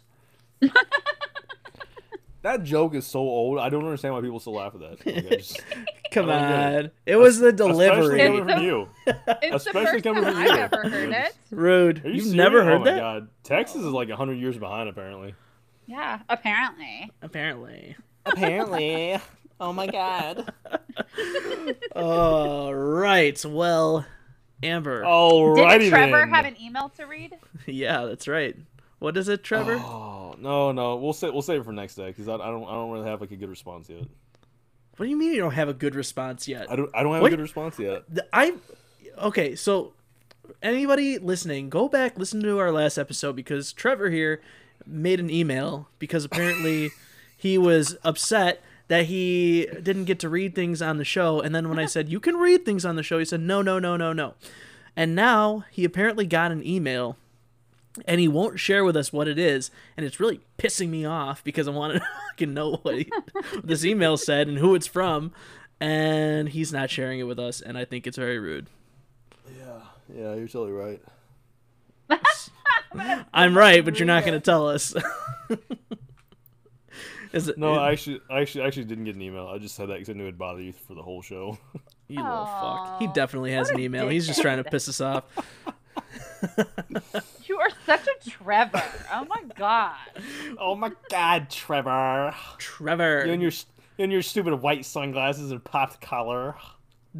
[2.43, 3.59] That joke is so old.
[3.59, 5.05] I don't understand why people still laugh at that.
[5.05, 5.59] Like, I just-
[6.11, 6.91] Come I don't get on.
[7.05, 7.97] It was the delivery.
[7.97, 8.39] especially delivery.
[8.39, 8.89] coming from you.
[9.41, 10.55] It's the Especially first coming time from I've you.
[10.63, 11.35] ever heard it.
[11.51, 12.05] Rude.
[12.05, 12.37] Are you You've serious?
[12.37, 12.99] never oh heard my that?
[12.99, 15.35] god, Texas is like hundred years behind apparently.
[15.87, 17.11] Yeah, apparently.
[17.21, 17.97] Apparently.
[18.25, 19.17] Apparently.
[19.59, 20.51] Oh my god.
[21.95, 23.43] All right.
[23.45, 24.05] Well,
[24.63, 25.03] Amber.
[25.03, 26.29] Alrighty Did Trevor then.
[26.29, 27.35] have an email to read?
[27.65, 28.55] Yeah, that's right.
[28.99, 29.75] What is it, Trevor?
[29.75, 32.63] Oh no, no, we'll say we'll save it for next day because I, I don't
[32.63, 34.03] I don't really have like a good response yet.
[34.95, 36.71] What do you mean you don't have a good response yet?
[36.71, 37.33] I don't I don't have What?
[37.33, 38.03] a good response yet.
[38.31, 38.53] I
[39.21, 39.93] okay, so
[40.63, 44.41] anybody listening, go back listen to our last episode because Trevor here
[44.85, 46.91] made an email because apparently
[47.37, 51.69] he was upset that he didn't get to read things on the show and then
[51.69, 53.97] when I said you can read things on the show he said no no no
[53.97, 54.33] no no.
[54.95, 57.17] And now he apparently got an email
[58.05, 61.43] and he won't share with us what it is and it's really pissing me off
[61.43, 64.87] because I want to fucking know what, he, what this email said and who it's
[64.87, 65.33] from
[65.79, 68.67] and he's not sharing it with us and I think it's very rude.
[69.57, 69.79] Yeah,
[70.15, 71.01] yeah, you're totally right.
[73.33, 74.95] I'm right, but you're not going to tell us.
[77.33, 79.47] Is it No, it- I actually I actually actually didn't get an email.
[79.47, 81.57] I just said that because I knew it'd bother you for the whole show.
[82.07, 82.99] you little fuck.
[83.01, 84.07] He definitely has an email.
[84.07, 85.23] He's just trying to piss us off.
[87.45, 88.83] You are such a Trevor.
[89.11, 89.95] Oh my god.
[90.59, 92.35] oh my god, Trevor!
[92.59, 96.55] Trevor, You and your you and your stupid white sunglasses and popped collar.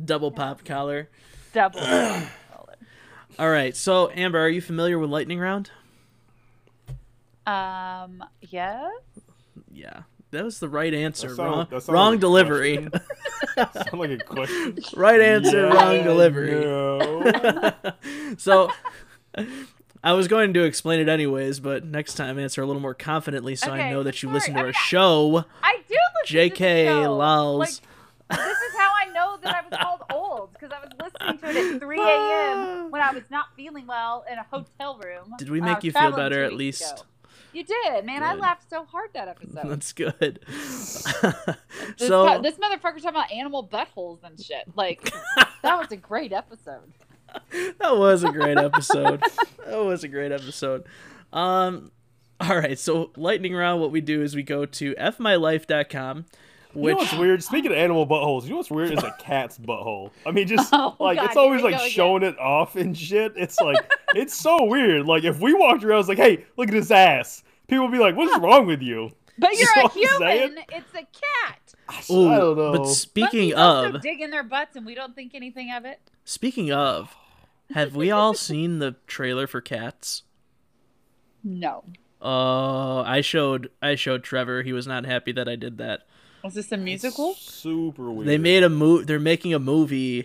[0.05, 1.10] double pop collar.
[1.53, 2.76] Double color.
[3.39, 3.76] All right.
[3.76, 5.72] So Amber, are you familiar with lightning round?
[7.47, 8.91] Um, yes.
[9.72, 10.03] Yeah.
[10.32, 11.34] That was the right answer.
[11.34, 12.76] Sound- wrong wrong like delivery.
[13.55, 14.78] Sound like a question.
[14.95, 16.51] right answer, wrong delivery.
[16.51, 17.74] no.
[18.38, 18.70] so
[20.03, 23.55] I was going to explain it anyways, but next time answer a little more confidently
[23.55, 24.34] so I know that you sorry.
[24.34, 25.45] listen to I our mean, show.
[25.63, 26.63] I do listen JK to
[26.95, 27.15] the show.
[27.15, 27.59] lols.
[27.59, 31.38] Like, this is how I know that I was called old because I was listening
[31.39, 32.91] to it at 3 a.m.
[32.91, 35.34] when I was not feeling well in a hotel room.
[35.38, 36.82] Did we make was you feel better at least?
[36.82, 37.01] ago.
[37.58, 38.22] You did, man.
[38.22, 39.64] I laughed so hard that episode.
[39.70, 40.39] That's good.
[41.97, 44.64] This, so co- this motherfucker's talking about animal buttholes and shit.
[44.76, 45.03] Like,
[45.64, 46.93] that was a great episode.
[47.80, 49.22] that was a great episode.
[49.66, 50.84] that was a great episode.
[51.34, 51.91] Um
[52.39, 56.26] all right, so lightning round what we do is we go to fmylife.com
[56.76, 57.43] You which know what's weird?
[57.43, 60.12] Speaking of animal buttholes, you know what's weird is a cat's butthole.
[60.26, 61.89] I mean, just Oh, like God, it's always like go again.
[61.89, 63.34] showing it off and shit.
[63.36, 65.08] It's like it's so weird.
[65.08, 67.43] Like if we walked around, it's like, hey, look at his ass.
[67.68, 69.11] People would be like, what is wrong with you?
[69.38, 70.47] But You you're know a what saying?
[70.49, 70.63] human.
[70.70, 72.09] It's a cat.
[72.11, 72.72] Ooh, I don't know.
[72.74, 75.86] But speaking Monkeys also of dig in their butts, and we don't think anything of
[75.86, 75.99] it.
[76.26, 77.15] speaking of
[77.72, 80.24] have we all seen the trailer for Cats?
[81.43, 81.84] No.
[82.22, 84.63] Oh, I showed I showed Trevor.
[84.63, 86.07] He was not happy that I did that.
[86.43, 87.34] Was this a musical?
[87.36, 88.28] Super weird.
[88.28, 90.22] They made a mo- they're making a movie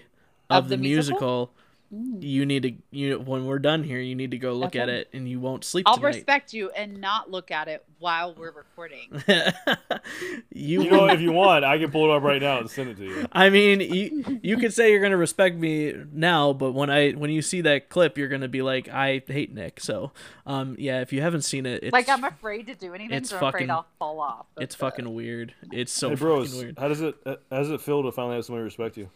[0.48, 1.18] of, Of the, the musical.
[1.20, 1.54] musical?
[1.94, 5.00] You need to you when we're done here, you need to go look at Okay.
[5.00, 6.14] it and you won't sleep I'll tonight.
[6.16, 9.22] respect you and not look at it while we're recording.
[10.50, 12.88] you You know, if you want, I can pull it up right now and send
[12.90, 13.26] it to you.
[13.32, 17.30] I mean, you you could say you're gonna respect me now, but when I when
[17.30, 19.78] you see that clip, you're gonna be like, I hate Nick.
[19.80, 20.12] So,
[20.46, 23.28] um, yeah, if you haven't seen it, it's like I'm afraid to do anything, it's
[23.30, 24.46] so I'm fucking- afraid I'll fall off.
[24.56, 25.54] it's That's fucking weird.
[25.72, 26.78] It's so hey, fucking bros, weird.
[26.78, 29.10] how does it how does it feel to finally have somebody respect you?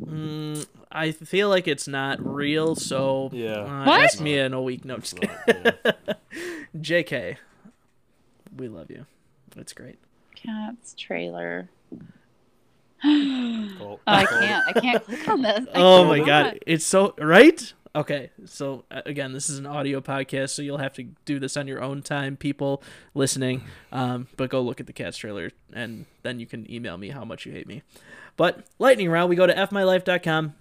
[0.00, 2.74] Mm, I feel like it's not real.
[2.74, 3.58] So, Yeah.
[3.60, 4.02] uh, What?
[4.04, 4.84] ask me in a week.
[4.84, 5.72] No, just kidding.
[6.76, 7.36] Jk,
[8.56, 9.06] we love you.
[9.56, 9.98] It's great.
[10.34, 11.68] Cats trailer.
[13.02, 14.64] Call- I can't.
[14.76, 15.66] I can't click on this.
[15.74, 16.26] I Oh my cannot.
[16.54, 17.72] god, it's so right.
[17.94, 21.56] Okay, so uh, again, this is an audio podcast, so you'll have to do this
[21.56, 22.82] on your own time, people
[23.14, 23.64] listening.
[23.92, 27.24] Um, but go look at the Cats trailer, and then you can email me how
[27.24, 27.82] much you hate me.
[28.36, 30.54] But lightning round, we go to fmylife.com,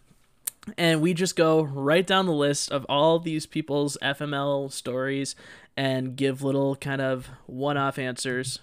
[0.77, 5.35] and we just go right down the list of all these people's FML stories,
[5.75, 8.59] and give little kind of one-off answers,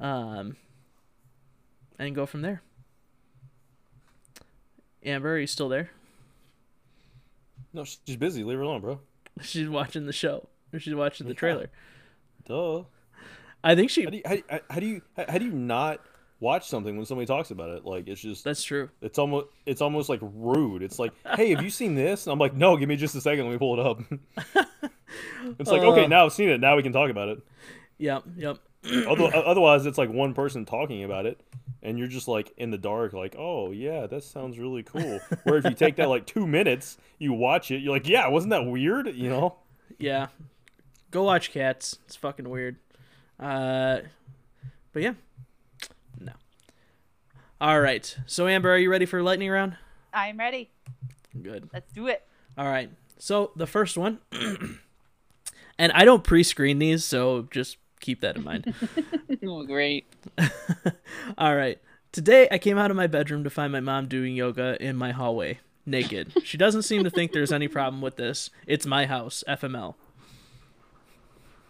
[0.00, 0.56] um,
[1.98, 2.62] and go from there.
[5.02, 5.90] Amber, are you still there?
[7.72, 8.42] No, she's busy.
[8.44, 9.00] Leave her alone, bro.
[9.42, 10.48] She's watching the show.
[10.72, 11.70] Or she's watching the trailer.
[12.46, 12.82] Duh.
[13.62, 14.04] I think she.
[14.04, 16.00] How do you how, do you- how do you how do you not
[16.40, 17.84] watch something when somebody talks about it?
[17.84, 18.88] Like it's just That's true.
[19.02, 20.82] it's almost it's almost like rude.
[20.82, 22.26] It's like, hey, have you seen this?
[22.26, 23.44] And I'm like, no, give me just a second.
[23.46, 24.00] Let me pull it up.
[25.58, 25.92] it's like, Uh.
[25.92, 26.60] okay, now I've seen it.
[26.60, 27.38] Now we can talk about it.
[27.98, 28.22] Yep.
[28.36, 28.58] Yep.
[29.06, 31.40] Although otherwise, it's like one person talking about it,
[31.82, 35.20] and you're just like in the dark, like, oh yeah, that sounds really cool.
[35.44, 38.50] Where if you take that like two minutes, you watch it, you're like, yeah, wasn't
[38.50, 39.14] that weird?
[39.14, 39.56] You know?
[39.98, 40.28] Yeah.
[41.10, 41.98] Go watch Cats.
[42.06, 42.76] It's fucking weird.
[43.38, 44.00] Uh,
[44.92, 45.14] but yeah.
[46.18, 46.32] No.
[47.60, 48.16] All right.
[48.26, 49.76] So Amber, are you ready for lightning round?
[50.12, 50.70] I'm ready.
[51.40, 51.70] Good.
[51.72, 52.22] Let's do it.
[52.56, 52.90] All right.
[53.18, 54.18] So the first one,
[55.78, 58.74] and I don't pre-screen these, so just keep that in mind.
[59.42, 60.06] Oh, great.
[61.38, 61.78] All right.
[62.12, 65.12] Today I came out of my bedroom to find my mom doing yoga in my
[65.12, 66.32] hallway, naked.
[66.44, 68.50] She doesn't seem to think there's any problem with this.
[68.66, 69.94] It's my house, FML.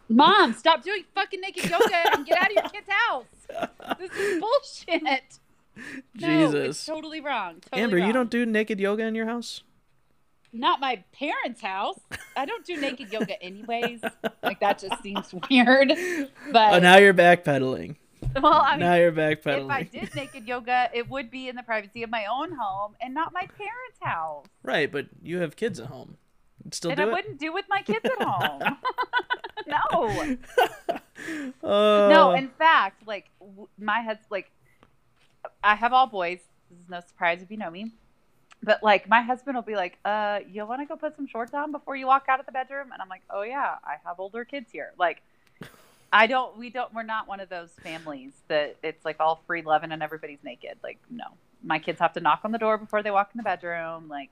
[0.09, 3.99] Mom, stop doing fucking naked yoga and get out of your kid's house.
[3.99, 4.41] This is
[4.89, 5.39] bullshit.
[6.17, 6.87] No, it's Jesus.
[6.87, 7.61] totally wrong.
[7.61, 9.63] Totally Amber, you don't do naked yoga in your house?
[10.53, 11.99] Not my parents' house.
[12.37, 14.01] I don't do naked yoga anyways.
[14.43, 15.93] Like that just seems weird.
[16.53, 17.97] But Oh, now you're backpedaling.
[18.41, 19.65] well, I mean, now you're backpedaling.
[19.67, 22.95] if I did naked yoga, it would be in the privacy of my own home
[23.01, 24.45] and not my parents' house.
[24.63, 26.17] Right, but you have kids at home.
[26.65, 27.13] You'd Still and do I it?
[27.13, 28.61] wouldn't do with my kids at home.
[29.67, 30.37] no.
[31.63, 32.09] Oh.
[32.11, 33.31] No, in fact, like
[33.79, 34.51] my husband, like
[35.63, 36.39] I have all boys.
[36.71, 37.93] This is no surprise if you know me.
[38.63, 41.55] But like my husband will be like, "Uh, you want to go put some shorts
[41.55, 44.21] on before you walk out of the bedroom?" And I'm like, "Oh yeah, I have
[44.21, 45.23] older kids here." Like,
[46.13, 46.57] I don't.
[46.59, 46.93] We don't.
[46.93, 50.77] We're not one of those families that it's like all free loving and everybody's naked.
[50.83, 51.25] Like, no,
[51.65, 54.09] my kids have to knock on the door before they walk in the bedroom.
[54.09, 54.31] Like,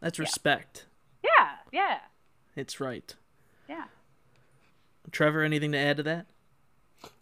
[0.00, 0.22] That's yeah.
[0.22, 0.84] respect.
[1.24, 1.98] yeah, yeah,
[2.54, 3.12] It's right.
[3.68, 3.84] yeah.
[5.10, 6.26] Trevor, anything to add to that?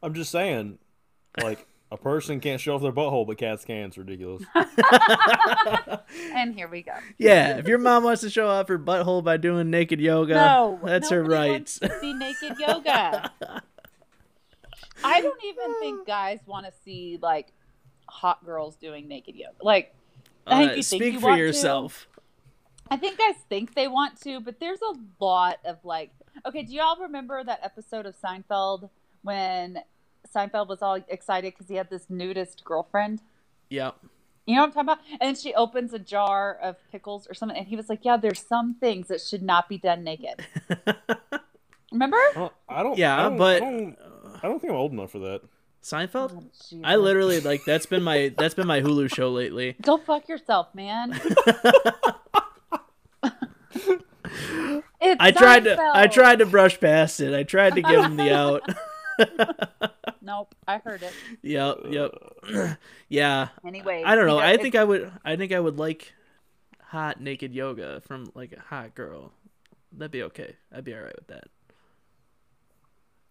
[0.03, 0.79] I'm just saying,
[1.43, 3.85] like, A person can't show off their butthole, but cats can.
[3.89, 4.43] It's ridiculous.
[6.35, 6.93] And here we go.
[7.19, 10.81] Yeah, if your mom wants to show off her butthole by doing naked yoga, No,
[10.83, 11.51] that's her right.
[11.53, 13.31] wants to see naked yoga.
[15.05, 17.53] I don't even think guys want to see like
[18.09, 19.55] hot girls doing naked yoga.
[19.63, 19.95] Like,
[20.47, 21.43] I think Uh, you think speak you for want to.
[21.45, 22.09] yourself.
[22.91, 26.11] I think guys think they want to, but there's a lot of like.
[26.47, 28.89] Okay, do y'all remember that episode of Seinfeld
[29.23, 29.79] when
[30.35, 33.21] Seinfeld was all excited because he had this nudist girlfriend?
[33.69, 33.93] Yeah.
[34.47, 34.99] You know what I'm talking about?
[35.21, 38.17] And then she opens a jar of pickles or something, and he was like, "Yeah,
[38.17, 40.45] there's some things that should not be done naked."
[41.93, 42.17] Remember?
[42.17, 42.53] I don't.
[42.69, 43.97] I don't Yeah, I don't, but- I don't,
[44.43, 45.43] I don't think I'm old enough for that.
[45.83, 46.33] Seinfeld.
[46.33, 49.77] Oh, I literally like that's been my that's been my Hulu show lately.
[49.83, 51.13] Go fuck yourself, man.
[55.01, 57.35] it's I tried to I tried to brush past it.
[57.35, 58.63] I tried to give him the out.
[60.25, 61.13] Nope, I heard it.
[61.43, 62.13] yep, yep.
[63.09, 63.49] yeah.
[63.67, 64.39] Anyway, I don't know.
[64.39, 66.13] I think I would I think I would like
[66.81, 69.33] hot naked yoga from like a hot girl.
[69.93, 70.55] That'd be okay.
[70.73, 71.45] I'd be all right with that.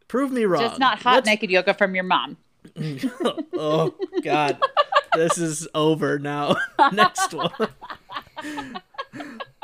[0.09, 0.61] Prove me wrong.
[0.63, 2.37] just not hot Let's- naked yoga from your mom.
[3.53, 4.59] oh god.
[5.15, 6.55] this is over now.
[6.91, 7.51] Next one.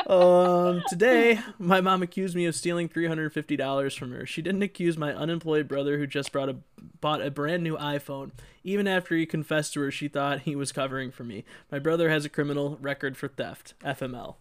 [0.08, 4.26] Um, today, my mom accused me of stealing three hundred fifty dollars from her.
[4.26, 6.56] She didn't accuse my unemployed brother, who just brought a
[7.02, 8.32] bought a brand new iPhone.
[8.64, 11.44] Even after he confessed to her, she thought he was covering for me.
[11.72, 13.74] My brother has a criminal record for theft.
[13.84, 14.36] FML.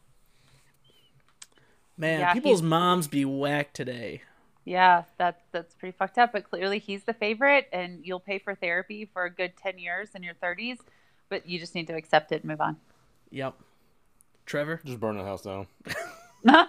[1.99, 4.23] Man, Yeah, people's he's- moms be whacked today.
[4.65, 6.33] Yeah, that's that's pretty fucked up.
[6.33, 10.11] But clearly, he's the favorite, and you'll pay for therapy for a good ten years
[10.15, 10.79] in your thirties.
[11.29, 12.77] But you just need to accept it and move on.
[13.31, 13.55] Yep.
[14.47, 14.81] Trevor.
[14.85, 15.67] Just burn the house down.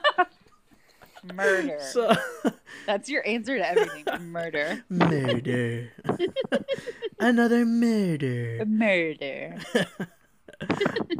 [1.33, 1.77] Murder.
[1.81, 2.13] So
[2.85, 4.05] that's your answer to everything.
[4.31, 4.83] Murder.
[4.89, 5.91] murder.
[7.19, 8.63] Another murder.
[8.65, 9.57] Murder.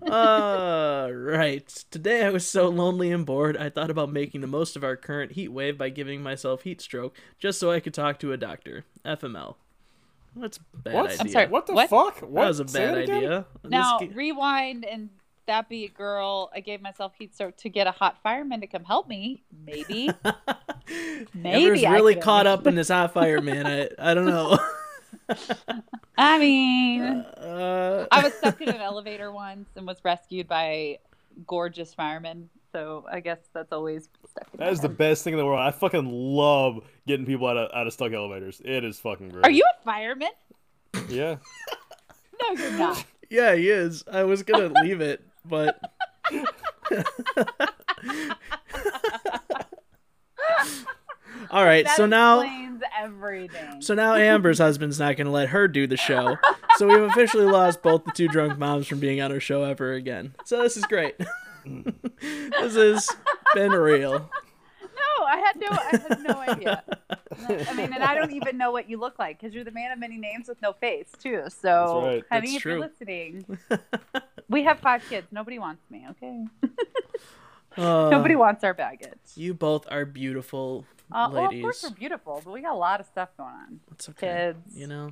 [0.09, 1.67] All right.
[1.91, 4.95] Today I was so lonely and bored, I thought about making the most of our
[4.95, 8.37] current heat wave by giving myself heat stroke just so I could talk to a
[8.37, 8.85] doctor.
[9.05, 9.55] FML.
[10.35, 11.05] That's a bad What?
[11.07, 11.17] idea.
[11.19, 11.89] I'm sorry, What the What?
[11.89, 12.19] fuck?
[12.21, 13.45] That was a Say bad idea.
[13.63, 15.09] Now This g- rewind and
[15.47, 16.49] that be a girl.
[16.53, 19.43] I gave myself heat stroke to get a hot fireman to come help me.
[19.65, 20.09] Maybe.
[21.33, 22.23] Maybe Amber's really could.
[22.23, 23.65] caught up in this hot fireman.
[23.65, 24.57] I I don't know.
[26.17, 30.99] I mean, Uh, I was stuck in an elevator once and was rescued by
[31.45, 32.49] gorgeous firemen.
[32.73, 35.45] So I guess that's always stuck in That my is the best thing in the
[35.45, 35.59] world.
[35.59, 38.61] I fucking love getting people out of out of stuck elevators.
[38.63, 39.45] It is fucking great.
[39.45, 40.29] Are you a fireman?
[41.09, 41.37] Yeah.
[42.41, 43.03] No, you're not.
[43.29, 44.03] yeah, he is.
[44.11, 45.79] I was gonna leave it, but
[51.51, 51.85] all right.
[51.85, 52.41] That so now.
[52.97, 53.81] everything.
[53.81, 56.37] So now Amber's husband's not going to let her do the show.
[56.77, 59.93] So we've officially lost both the two drunk moms from being on our show ever
[59.93, 60.33] again.
[60.45, 61.15] So this is great.
[62.21, 63.09] this has
[63.53, 64.11] been real.
[64.81, 66.83] no, I had no, I had no idea.
[67.67, 69.91] I mean, and I don't even know what you look like because you're the man
[69.91, 71.43] of many names with no face too.
[71.49, 72.23] So, That's right.
[72.31, 72.71] honey, That's if true.
[72.73, 73.57] you're listening,
[74.49, 75.27] we have five kids.
[75.31, 76.05] Nobody wants me.
[76.11, 76.45] Okay,
[77.77, 79.19] Uh, nobody wants our baggage.
[79.35, 81.61] You both are beautiful Uh, well, of ladies.
[81.61, 83.79] course we're beautiful, but we got a lot of stuff going on.
[83.91, 84.53] it's okay.
[84.55, 84.75] kids.
[84.75, 85.11] You know,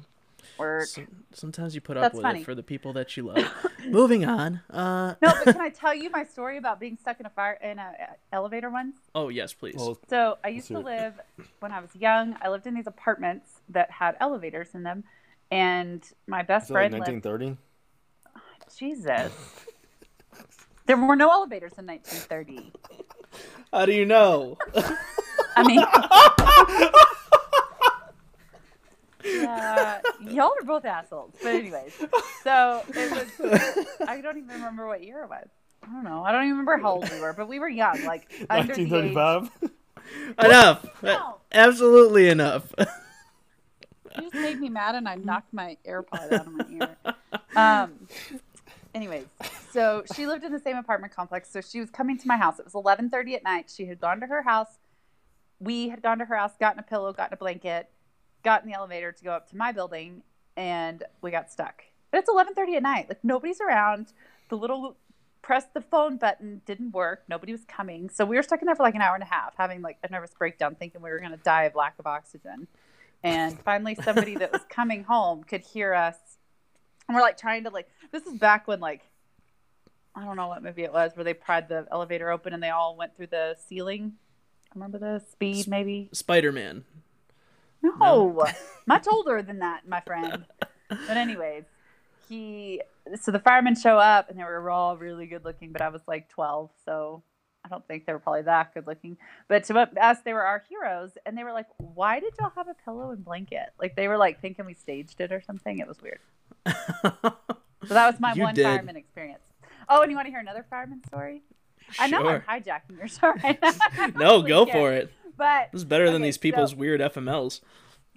[0.58, 0.86] Work.
[0.88, 2.42] so, sometimes you put up with funny.
[2.42, 3.48] it for the people that you love.
[3.88, 4.62] Moving on.
[4.72, 7.54] Uh, No, but can I tell you my story about being stuck in a fire
[7.62, 8.96] in a uh, elevator once?
[9.14, 9.76] oh yes, please.
[9.78, 11.14] Well, So I used to Let's live
[11.60, 12.36] when I was young.
[12.42, 15.04] I lived in these apartments that had elevators in them,
[15.52, 17.06] and my best is that like friend lived.
[18.82, 18.84] 1930?
[19.30, 19.32] Jesus,
[20.86, 22.74] there were no elevators in 1930.
[23.72, 24.58] How do you know?
[25.56, 25.80] I mean,
[29.42, 31.34] yeah, y'all are both assholes.
[31.42, 31.94] But anyways,
[32.44, 33.88] so it was.
[34.08, 35.48] I don't even remember what year it was.
[35.84, 36.24] I don't know.
[36.24, 38.82] I don't even remember how old we were, but we were young, like under the
[38.82, 39.16] age.
[39.16, 39.72] 1935?
[40.40, 40.86] enough.
[41.02, 41.38] No.
[41.52, 42.72] Absolutely enough.
[42.78, 42.86] You
[44.22, 46.96] just made me mad, and I knocked my AirPod out of my ear.
[47.56, 48.08] Um.
[48.96, 49.26] Anyways,
[49.72, 51.52] so she lived in the same apartment complex.
[51.52, 52.60] So she was coming to my house.
[52.60, 53.70] It was 11:30 at night.
[53.70, 54.80] She had gone to her house.
[55.60, 57.90] We had gone to her house, gotten a pillow, gotten a blanket,
[58.42, 60.24] got in the elevator to go up to my building,
[60.56, 61.84] and we got stuck.
[62.10, 63.10] But it's 11:30 at night.
[63.10, 64.14] Like nobody's around.
[64.48, 64.96] The little
[65.42, 67.24] press the phone button didn't work.
[67.28, 68.10] Nobody was coming.
[68.10, 69.98] So we were stuck in there for like an hour and a half, having like
[70.04, 72.68] a nervous breakdown, thinking we were going to die of lack of oxygen.
[73.24, 76.16] And finally, somebody that was coming home could hear us.
[77.08, 77.90] And we're like trying to like.
[78.12, 79.02] This is back when like
[80.16, 82.70] I don't know what movie it was where they pried the elevator open and they
[82.70, 84.14] all went through the ceiling.
[84.72, 86.10] I remember the speed maybe?
[86.14, 86.86] Spider Man.
[87.82, 88.46] No,
[88.88, 90.46] much older than that, my friend.
[90.90, 91.66] But anyways,
[92.30, 92.82] he
[93.22, 96.02] so the firemen show up and they were all really good looking, but I was
[96.08, 97.22] like 12, so
[97.64, 99.18] I don't think they were probably that good looking.
[99.48, 102.68] But to us, they were our heroes, and they were like, "Why did y'all have
[102.68, 105.80] a pillow and blanket?" Like they were like thinking we staged it or something.
[105.80, 106.20] It was weird.
[106.66, 108.64] So that was my You one did.
[108.64, 109.42] fireman experience.
[109.88, 111.44] Oh, and you want to hear another fireman story?
[112.00, 112.46] I know I'm Sure.
[112.50, 113.60] hijacking your story.
[114.16, 115.12] No, go for it.
[115.38, 117.62] But This is better than these people's so- weird FMLs.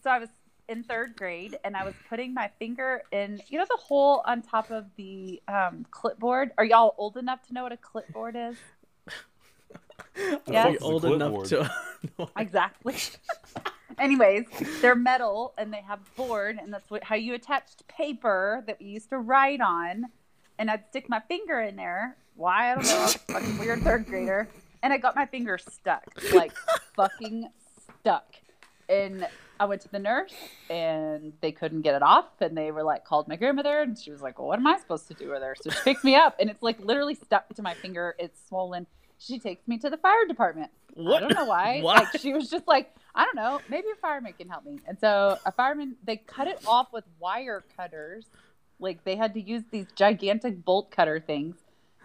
[0.03, 0.29] so I was
[0.69, 4.41] in third grade and I was putting my finger in, you know, the hole on
[4.43, 6.53] top of the um, clipboard.
[6.57, 8.57] Are y'all old enough to know what a clipboard is?
[10.15, 10.63] The Yeah.
[10.65, 11.71] fuck Be old enough to.
[12.37, 12.97] Exactly.
[13.99, 14.45] Anyways,
[14.81, 18.87] they're metal and they have board, and that's what, how you attached paper that we
[18.87, 20.05] used to write on.
[20.59, 22.17] And I'd stick my finger in there.
[22.37, 22.71] Why?
[22.73, 22.99] I don't know.
[22.99, 24.49] I was a fucking weird third grader.
[24.83, 26.05] And I got my finger stuck.
[26.33, 26.53] Like,
[26.95, 27.49] fucking
[28.01, 28.27] stuck.
[28.89, 29.27] And
[29.59, 30.33] I went to the nurse
[30.71, 32.27] and they couldn't get it off.
[32.41, 33.81] And they were like, called my grandmother.
[33.83, 35.57] And she was like, well, what am I supposed to do with her?
[35.61, 38.15] So she picked me up and it's like literally stuck to my finger.
[38.21, 38.87] It's swollen.
[39.19, 40.71] She takes me to the fire department.
[40.95, 41.23] What?
[41.23, 41.81] I don't know why.
[41.81, 41.95] Why?
[41.99, 44.79] Like she was just like, I don't know, maybe a fireman can help me.
[44.87, 48.27] And so a fireman, they cut it off with wire cutters.
[48.81, 51.57] Like they had to use these gigantic bolt cutter things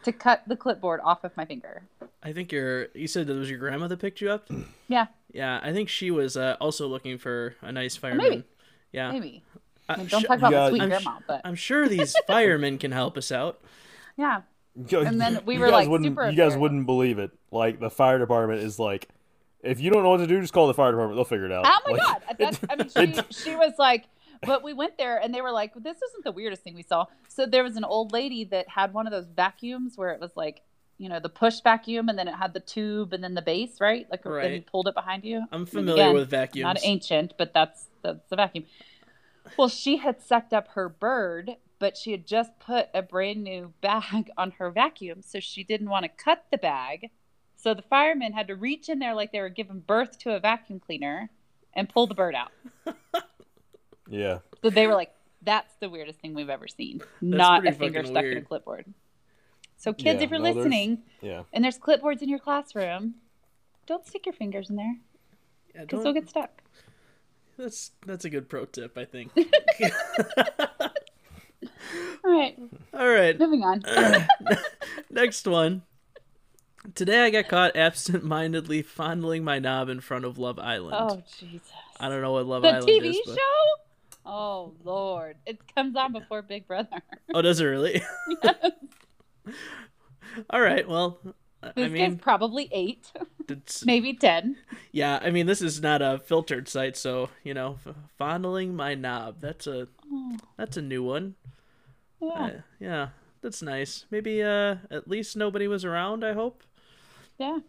[0.03, 1.83] to cut the clipboard off of my finger.
[2.21, 4.49] I think your you said that was your grandma that picked you up.
[4.89, 8.29] Yeah, Yeah, I think she was uh, also looking for a nice fireman.
[8.29, 8.43] maybe.
[8.91, 9.41] Yeah, maybe.
[9.89, 12.77] I mean, don't talk about you my sweet I'm grandma, but I'm sure these firemen
[12.77, 13.59] can help us out.
[14.17, 14.41] yeah.
[14.75, 16.57] You- And then we were, guys like, wouldn't, super You guys embarrassed.
[16.59, 17.31] wouldn't believe it.
[17.51, 19.07] Like the fire department is like,
[19.61, 21.15] if you don't know what to do, just call the fire department.
[21.17, 21.65] They'll figure it out.
[21.67, 22.21] Oh my Like, god!
[22.39, 24.05] That's, I mean, it- she, she was like,
[24.45, 27.05] but we went there and they were like, this isn't the weirdest thing we saw.
[27.29, 30.31] So there was an old lady that had one of those vacuums where it was
[30.35, 30.61] like,
[30.97, 33.79] you know, the push vacuum and then it had the tube and then the base,
[33.79, 34.05] right?
[34.11, 35.43] Like then you pulled it behind you.
[35.51, 36.63] I'm familiar again, with vacuums.
[36.75, 38.65] Not ancient, but that's that's the vacuum.
[39.57, 41.51] Well, she had sucked up her bird,
[41.83, 45.89] but she had just put a brand new bag on her vacuum, so she didn't
[45.89, 47.09] want to cut the bag.
[47.57, 50.39] So the firemen had to reach in there like they were giving birth to a
[50.39, 51.29] vacuum cleaner
[51.73, 52.53] and pull the bird out.
[54.07, 54.37] yeah.
[54.61, 55.11] So they were like,
[55.41, 57.01] "That's the weirdest thing we've ever seen.
[57.19, 58.85] Not a finger fucking stuck in a clipboard."
[59.75, 61.43] So kids, Yeah, if you're no, there's- listening Yeah.
[61.51, 63.15] and there's clipboards in your classroom,
[63.87, 64.95] don't stick your fingers in there
[65.75, 66.61] Yeah, because don't- they'll get stuck.
[67.57, 69.31] That's that's a good pro tip, I think.
[72.23, 72.57] All right,
[72.93, 73.83] All right, moving on.
[75.09, 75.81] next one.
[76.95, 80.95] Today I got caught absent-mindedly fondling my knob in front of Love Island.
[80.99, 81.71] oh Jesus.
[81.99, 83.81] I don't know what Love the Island TV is, but show?
[84.25, 87.01] Oh Lord, it comes on before Big Brother.
[87.33, 88.01] oh, does it really?
[90.49, 91.19] All right, well,
[91.61, 93.11] I This mean, guy's probably eight,
[93.85, 94.57] maybe ten.
[94.91, 98.95] yeah, I mean, this is not a filtered site, so you know, f- fondling my
[98.95, 99.37] knob.
[99.41, 100.37] That's a oh.
[100.57, 101.35] that's a new one.
[102.27, 102.43] Yeah.
[102.45, 103.07] Uh, yeah,
[103.41, 104.05] that's nice.
[104.11, 106.23] Maybe uh, at least nobody was around.
[106.23, 106.63] I hope.
[107.37, 107.59] yeah.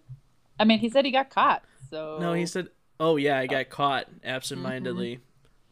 [0.59, 1.63] I mean, he said he got caught.
[1.91, 2.69] So No, he said,
[3.01, 5.19] "Oh yeah, I got caught absent-mindedly."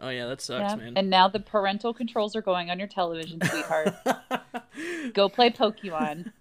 [0.01, 0.76] Oh yeah, that sucks, Yeah.
[0.76, 0.93] man.
[0.97, 3.95] And now the parental controls are going on your television, sweetheart.
[5.14, 6.33] Go play Pokemon.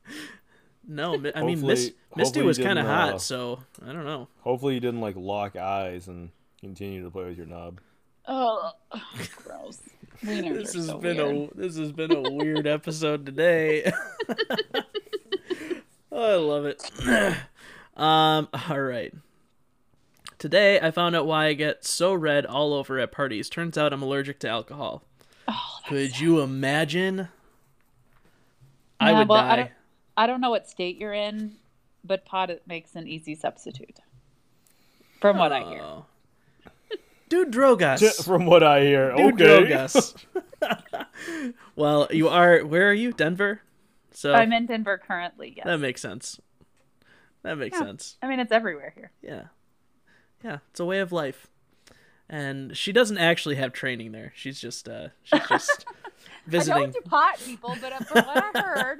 [0.87, 4.27] no, I mean, Miss, Misty was kind of hot, uh, so I don't know.
[4.39, 7.79] Hopefully you didn't like lock eyes and continue to play with your knob.
[8.27, 8.71] Oh,
[9.35, 9.79] gross.
[10.23, 11.49] This has so been weird.
[11.51, 13.91] a this has been a weird episode today.
[16.11, 16.91] oh, I love it.
[17.97, 19.13] um, all right.
[20.37, 23.49] Today I found out why I get so red all over at parties.
[23.49, 25.03] Turns out I'm allergic to alcohol.
[25.47, 27.27] Oh, Could you imagine?
[28.99, 29.55] I would well, I die.
[29.55, 29.71] don't,
[30.17, 31.55] I don't know what state you're in,
[32.03, 33.99] but pot makes an easy substitute.
[35.19, 35.83] From what I hear.
[37.31, 37.99] Dude Drogas.
[37.99, 39.45] J- From what I hear, Dude okay.
[39.71, 40.15] Drogas.
[41.77, 43.13] well, you are where are you?
[43.13, 43.61] Denver?
[44.11, 45.65] So I'm in Denver currently, yes.
[45.65, 46.41] that makes sense.
[47.43, 47.85] That makes Yeah.
[47.85, 48.17] sense.
[48.21, 49.11] I mean, it's everywhere here.
[49.21, 49.43] Yeah.
[50.43, 51.47] Yeah, it's a way of life.
[52.29, 54.33] And she doesn't actually have training there.
[54.35, 55.85] She's just uh she's just
[56.45, 56.73] visiting.
[56.73, 56.91] I visiting.
[56.91, 58.99] don't do pot people, but uh, from what I heard,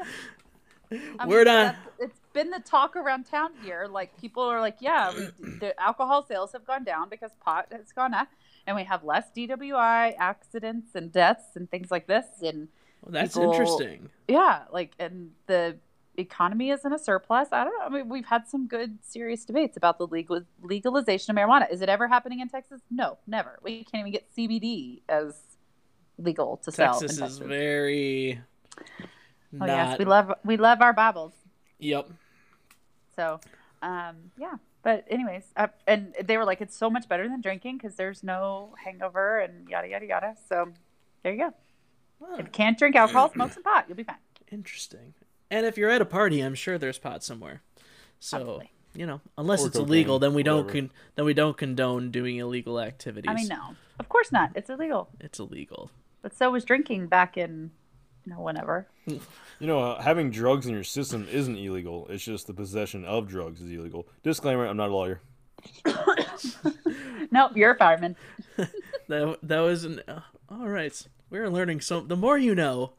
[1.19, 1.75] I Word on.
[1.99, 3.88] It's been the talk around town here.
[3.89, 5.25] Like people are like, yeah, we,
[5.59, 8.27] the alcohol sales have gone down because pot has gone up,
[8.67, 12.25] and we have less DWI accidents and deaths and things like this.
[12.41, 12.67] And
[13.01, 14.09] Well, that's people- interesting.
[14.27, 15.77] yeah, like and the
[16.17, 17.47] economy is in a surplus.
[17.51, 17.86] I don't know.
[17.86, 21.71] I mean, we've had some good, serious debates about the legal legalization of marijuana.
[21.71, 22.82] Is it ever happening in Texas?
[22.91, 23.59] No, never.
[23.63, 25.36] We can't even get CBD as
[26.17, 26.99] legal to sell.
[26.99, 28.39] Texas is very
[29.53, 31.34] Oh not yes, we love we love our Bibles.
[31.79, 32.09] Yep.
[33.16, 33.39] So,
[33.82, 34.55] um, yeah.
[34.84, 38.24] But anyways, uh, and they were like, it's so much better than drinking because there's
[38.24, 40.36] no hangover and yada yada yada.
[40.49, 40.72] So,
[41.24, 41.53] there you go.
[42.34, 43.86] If you can't drink alcohol, smoke some pot.
[43.88, 44.16] You'll be fine.
[44.51, 45.14] Interesting.
[45.49, 47.62] And if you're at a party, I'm sure there's pot somewhere.
[48.20, 48.72] So Probably.
[48.93, 52.38] you know, unless Or it's illegal, then we don't con- then we don't condone doing
[52.38, 53.30] illegal activities.
[53.30, 54.51] I mean, no, of course not.
[54.55, 55.09] It's illegal.
[55.20, 55.91] It's illegal.
[56.22, 57.72] But so was drinking back in,
[58.26, 58.88] you know, whenever.
[59.05, 59.19] You
[59.67, 62.07] know, uh, having drugs in your system isn't illegal.
[62.09, 64.07] It's just the possession of drugs is illegal.
[64.24, 65.22] Disclaimer: I'm not a lawyer.
[67.34, 68.15] Nope, you're a fireman.
[69.07, 71.07] That that was an uh, all right.
[71.30, 71.99] We're learning so.
[72.01, 72.93] The more you know,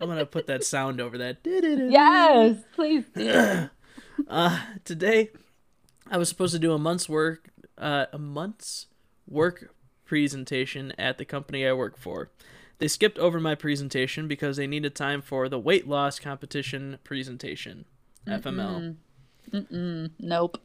[0.00, 1.38] I'm gonna put that sound over that.
[1.44, 3.04] Yes, please.
[4.26, 5.30] Uh, today,
[6.10, 8.86] I was supposed to do a month's work, uh, a month's
[9.28, 9.72] work
[10.04, 12.30] presentation at the company I work for.
[12.78, 17.84] They skipped over my presentation because they needed time for the weight loss competition presentation,
[18.26, 18.96] FML.
[19.50, 20.10] Mm-mm.
[20.20, 20.60] nope.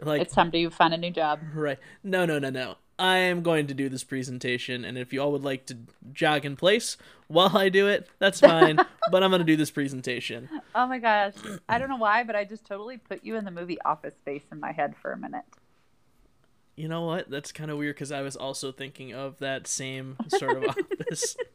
[0.00, 1.40] Like, It's time to find a new job.
[1.54, 1.78] right?
[2.04, 2.76] No, no, no, no.
[2.98, 5.76] I am going to do this presentation, and if you all would like to
[6.12, 6.96] jog in place
[7.28, 8.76] while I do it, that's fine.
[9.10, 10.48] but I'm going to do this presentation.
[10.74, 11.34] Oh my gosh.
[11.68, 14.44] I don't know why, but I just totally put you in the movie Office Space
[14.50, 15.44] in my head for a minute.
[16.76, 17.30] You know what?
[17.30, 21.36] That's kind of weird because I was also thinking of that same sort of office.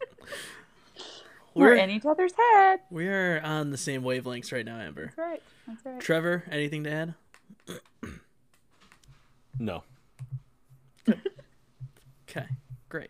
[1.54, 2.80] We're We're in each other's head.
[2.90, 5.08] we are on the same wavelengths right now, Amber.
[5.08, 5.44] That's right.
[5.68, 6.00] That's right.
[6.00, 7.14] Trevor, anything to add?
[9.60, 9.84] No.
[11.08, 12.48] Okay,
[12.90, 13.10] great.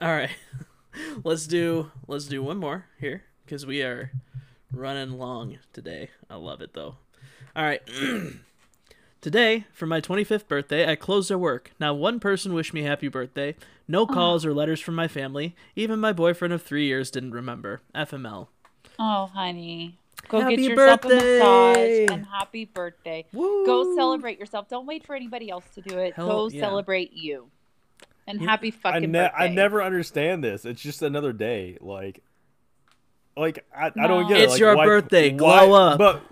[0.00, 0.30] All right,
[1.24, 4.12] let's do let's do one more here because we are
[4.72, 6.08] running long today.
[6.30, 6.96] I love it though.
[7.56, 7.82] All right.
[9.20, 11.72] Today, for my 25th birthday, I closed our work.
[11.80, 13.56] Not one person wished me happy birthday.
[13.88, 15.56] No calls or letters from my family.
[15.74, 17.80] Even my boyfriend of three years didn't remember.
[17.94, 18.46] FML.
[18.98, 19.98] Oh, honey.
[20.28, 21.38] Go Happy get yourself birthday!
[21.38, 23.24] a massage and happy birthday.
[23.32, 23.64] Woo!
[23.64, 24.68] Go celebrate yourself.
[24.68, 26.14] Don't wait for anybody else to do it.
[26.14, 26.60] Hell, Go yeah.
[26.60, 27.48] celebrate you.
[28.26, 29.36] And Yeah, happy I, fucking ne- birthday.
[29.36, 30.64] I never understand this.
[30.64, 31.78] It's just another day.
[31.80, 32.22] Like,
[33.36, 34.42] like I, I don't get it.
[34.44, 35.32] It's Like, your why- birthday.
[35.34, 35.98] why- up.
[35.98, 36.22] But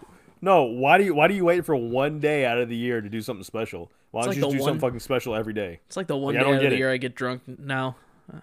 [0.41, 3.01] no, why do you why do you wait for one day out of the year
[3.01, 3.91] to do something special?
[4.11, 5.81] Why It's don't like you just do one- something fucking special every day?
[5.87, 6.79] It's like the one Like, day out of the it.
[6.79, 7.97] year I get drunk now.
[8.33, 8.39] Uh,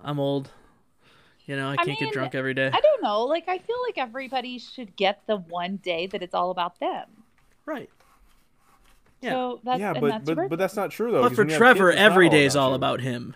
[0.00, 0.50] I'm old.
[1.46, 2.70] You know, I can't get mean, drunk every day.
[2.72, 3.22] I don't know.
[3.22, 7.06] Like, I feel like everybody should get the one day that it's all about them.
[7.64, 7.88] Right.
[9.22, 9.30] Yeah.
[9.30, 10.48] So that's, yeah, but that's but, birthday.
[10.50, 11.22] but that's not true though.
[11.22, 13.00] But 'cause for when you have Trevor, kids, it's not every day is all about
[13.00, 13.34] him.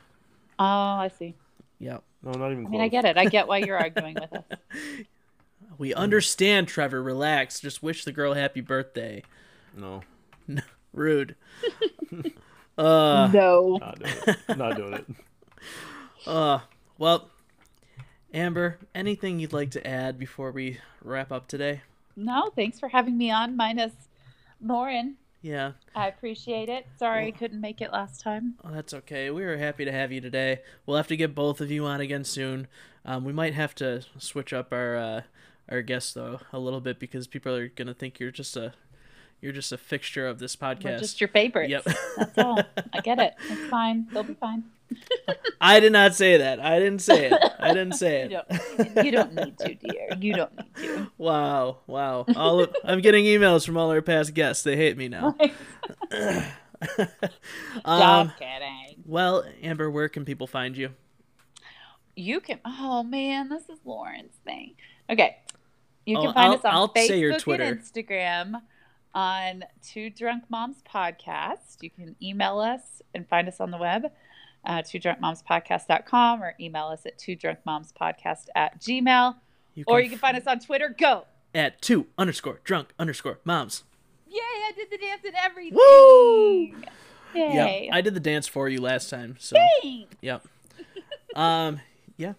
[0.59, 1.35] Oh, I see.
[1.79, 2.03] Yep.
[2.23, 2.67] No, not even.
[2.67, 3.17] I mean, I get it.
[3.17, 4.45] I get why you're arguing with us.
[5.79, 7.03] We understand, Trevor.
[7.03, 7.61] Relax.
[7.61, 9.23] Just wish the girl happy birthday.
[9.77, 10.03] No,
[10.47, 10.63] no.
[10.93, 11.37] Rude.
[12.79, 13.79] uh, no.
[13.81, 14.59] not doing it.
[14.59, 15.07] Not doing it.
[16.27, 16.61] uh,
[16.99, 17.31] well,
[18.35, 21.83] Amber, anything you'd like to add before we wrap up today?
[22.15, 23.93] No, thanks for having me on, minus
[24.61, 25.17] Lauren.
[25.41, 26.87] Yeah, I appreciate it.
[26.99, 28.55] Sorry I couldn't make it last time.
[28.65, 29.29] oh, that's okay.
[29.31, 30.61] We were happy to have you today.
[30.87, 32.69] We'll have to get both of you on again soon.
[33.05, 35.23] Um, we might have to switch up our uh,
[35.73, 38.75] our guests though a little bit because people are gonna think you're just a
[39.41, 41.01] you're just a fixture of this We're podcast.
[41.01, 41.71] just your favorites.
[41.71, 41.85] Yep.
[42.17, 42.61] That's all.
[42.93, 43.35] I get it.
[43.51, 44.07] It's fine.
[44.13, 44.63] They'll be fine.
[45.61, 46.61] I did not say that.
[46.61, 47.33] I didn't say it.
[47.59, 48.95] I didn't say You it.
[48.95, 50.09] don't, you don't need to, dear.
[50.21, 51.11] You don't need to.
[51.19, 52.25] Wow, wow.
[52.37, 54.63] All of, I'm getting emails from all our past guests.
[54.63, 55.35] They hate me now.
[57.85, 59.03] um, Just kidding.
[59.07, 60.91] well, Amber, where can people find you?
[62.15, 62.61] You can.
[62.65, 64.75] Oh man, this is Lauren's thing.
[65.11, 65.37] Okay,
[66.07, 67.65] you Oh, can find I'll- us on I'll Facebook say your Twitter.
[67.65, 68.63] and Instagram
[69.15, 71.77] on Two Drunk Moms Podcast.
[71.83, 74.11] You can email us and find us on the web,
[74.65, 79.37] uh, two drunk moms podcast.com or email us at two drunk moms podcast at gmail
[79.75, 80.89] You or you can find us on Twitter.
[80.89, 81.25] Go.
[81.55, 83.85] at two underscore drunk underscore moms.
[84.29, 85.75] Yay, I did the dance and everything.
[85.75, 86.65] Woo!
[87.35, 87.85] Yay.
[87.87, 89.37] Yep, I did the dance for you last time.
[89.39, 90.17] So, Thanks.
[90.23, 90.43] yep.
[91.37, 91.81] Um,
[92.17, 92.33] yeah.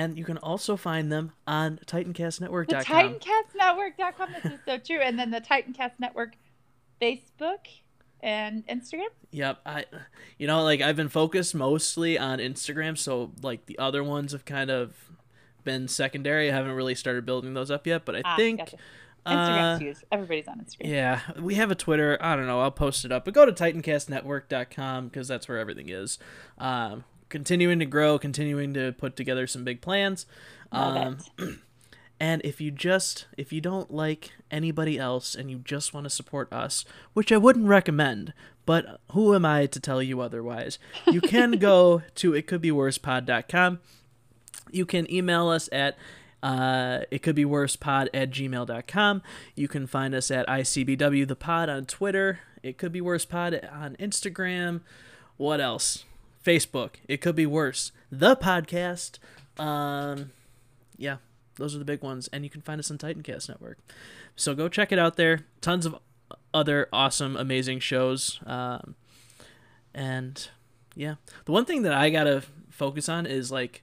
[0.00, 3.18] And you can also find them on The TitancastNetwork.com.
[3.20, 4.28] TitancastNetwork.com.
[4.42, 4.98] This is so true.
[5.00, 6.34] And then the Titancast Network
[7.00, 7.66] Facebook
[8.22, 9.08] and Instagram.
[9.30, 9.58] Yep.
[9.64, 9.84] I
[10.38, 14.44] you know, like I've been focused mostly on Instagram, so like the other ones have
[14.44, 14.94] kind of
[15.64, 16.50] been secondary.
[16.50, 18.76] I haven't really started building those up yet, but I Ah, think gotcha.
[19.26, 19.96] Instagram's uh, huge.
[20.12, 20.88] Everybody's on Instagram.
[20.88, 22.18] Yeah, we have a Twitter.
[22.20, 22.60] I don't know.
[22.60, 23.24] I'll post it up.
[23.24, 26.18] But go to titancastnetwork.com because that's where everything is.
[26.58, 30.26] Um, continuing to grow, continuing to put together some big plans.
[30.70, 31.18] Um,
[32.20, 36.10] and if you just if you don't like anybody else and you just want to
[36.10, 38.34] support us, which I wouldn't recommend,
[38.66, 40.78] but who am I to tell you otherwise?
[41.10, 43.78] You can go to itcouldbeworsepod.com.
[44.70, 45.96] You can email us at
[46.42, 49.22] uh, it could be worse pod at gmail.com.
[49.54, 52.40] You can find us at ICBW the pod on Twitter.
[52.62, 54.80] It could be worse pod on Instagram.
[55.36, 56.04] What else?
[56.44, 56.92] Facebook.
[57.08, 57.92] It could be worse.
[58.10, 59.18] The podcast
[59.62, 60.30] Um,
[60.96, 61.16] yeah,
[61.56, 63.78] those are the big ones, and you can find us on Titancast Network.
[64.36, 65.40] So go check it out there.
[65.60, 65.96] Tons of
[66.54, 68.40] other awesome, amazing shows.
[68.46, 68.94] Um,
[69.94, 70.48] and
[70.94, 73.82] yeah, the one thing that I gotta focus on is like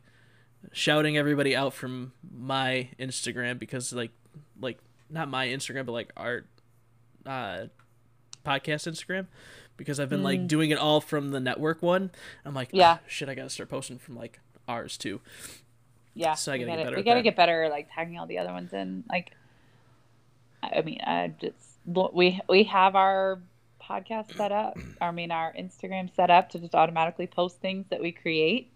[0.71, 4.11] shouting everybody out from my Instagram because like
[4.59, 4.79] like
[5.09, 6.43] not my Instagram but like our
[7.25, 7.65] uh
[8.45, 9.27] podcast Instagram
[9.77, 12.11] because I've been like doing it all from the network one.
[12.43, 12.77] I'm like, Mm.
[12.79, 12.97] Yeah.
[12.99, 15.21] "Ah, shit, I gotta start posting from like ours too.
[16.13, 17.23] Yeah, So I gotta get gotta, better we gotta that.
[17.23, 19.03] get better, like tagging all the other ones in.
[19.09, 19.31] Like,
[20.63, 23.39] I I mean, I just we we have our
[23.81, 24.77] podcast set up.
[24.99, 28.71] I mean, our Instagram set up to just automatically post things that we create,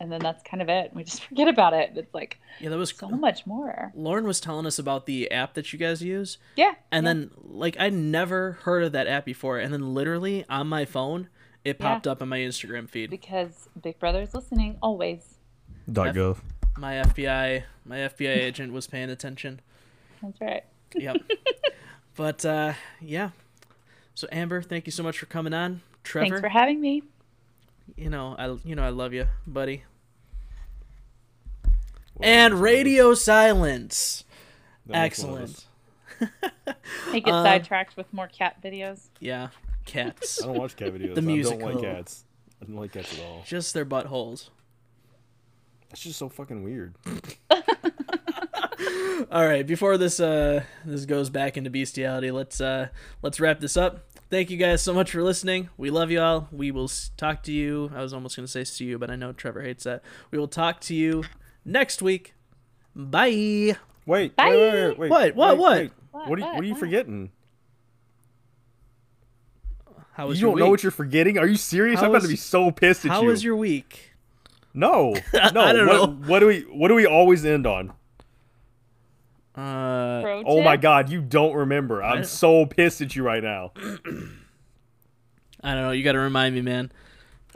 [0.00, 0.90] and then that's kind of it.
[0.94, 1.92] We just forget about it.
[1.96, 3.92] It's like Yeah, that was so much more.
[3.94, 6.38] Lauren was telling us about the app that you guys use.
[6.56, 7.12] Yeah, And yeah.
[7.12, 11.28] then like I never heard of that app before and then literally on my phone
[11.64, 11.86] it Yeah.
[11.94, 13.10] popped up on my Instagram feed.
[13.10, 15.34] because Big Brother is listening always.
[15.90, 16.38] Dot gov.
[16.78, 19.60] My FBI my FBI agent was paying attention.
[20.22, 20.64] That's right.
[20.94, 21.16] Yep.
[22.16, 23.30] but uh yeah.
[24.14, 25.82] So Amber, thank you so much for coming on.
[26.04, 27.02] Trevor, Thanks for having me.
[27.96, 29.84] You know, I you know I love you, buddy.
[32.20, 34.24] And radio silence.
[34.86, 35.66] That makes one of Excellent.
[36.22, 36.76] us.
[37.12, 39.08] I get Uh, sidetracked with more cat videos.
[39.20, 39.48] Yeah.
[39.84, 40.42] Cats.
[40.42, 41.14] I don't watch cat videos.
[41.14, 42.24] The I don't like cats.
[42.62, 43.42] I don't like cats at all.
[43.46, 44.48] Just their buttholes.
[45.90, 46.94] That's just so fucking weird.
[49.30, 52.88] All right, before this uh this goes back into bestiality, let's uh
[53.22, 54.00] let's wrap this up.
[54.28, 55.68] Thank you guys so much for listening.
[55.76, 56.48] We love you all.
[56.50, 57.90] We will talk to you.
[57.94, 60.02] I was almost going to say see you, but I know Trevor hates that.
[60.32, 61.22] We will talk to you
[61.64, 62.34] next week.
[62.94, 63.76] Bye.
[64.04, 64.50] Wait, Bye.
[64.50, 65.10] wait, wait, wait, wait.
[65.10, 65.36] What?
[65.36, 65.56] What?
[65.56, 65.78] wait, What?
[65.78, 65.90] wait.
[66.10, 66.28] What?
[66.28, 66.80] What, are you, what are you What?
[66.80, 67.30] forgetting?
[70.14, 71.38] How was You don't know what you're forgetting?
[71.38, 72.00] Are you serious?
[72.00, 73.26] How I'm about was- to be so pissed at How you.
[73.26, 74.12] How was your week?
[74.74, 75.60] No, no.
[75.60, 76.06] I don't what, know.
[76.26, 76.60] What do we?
[76.62, 77.92] What do we always end on?
[79.56, 82.02] Uh Oh my god, you don't remember.
[82.02, 83.72] I'm so pissed at you right now.
[85.62, 85.90] I don't know.
[85.92, 86.92] You got to remind me, man.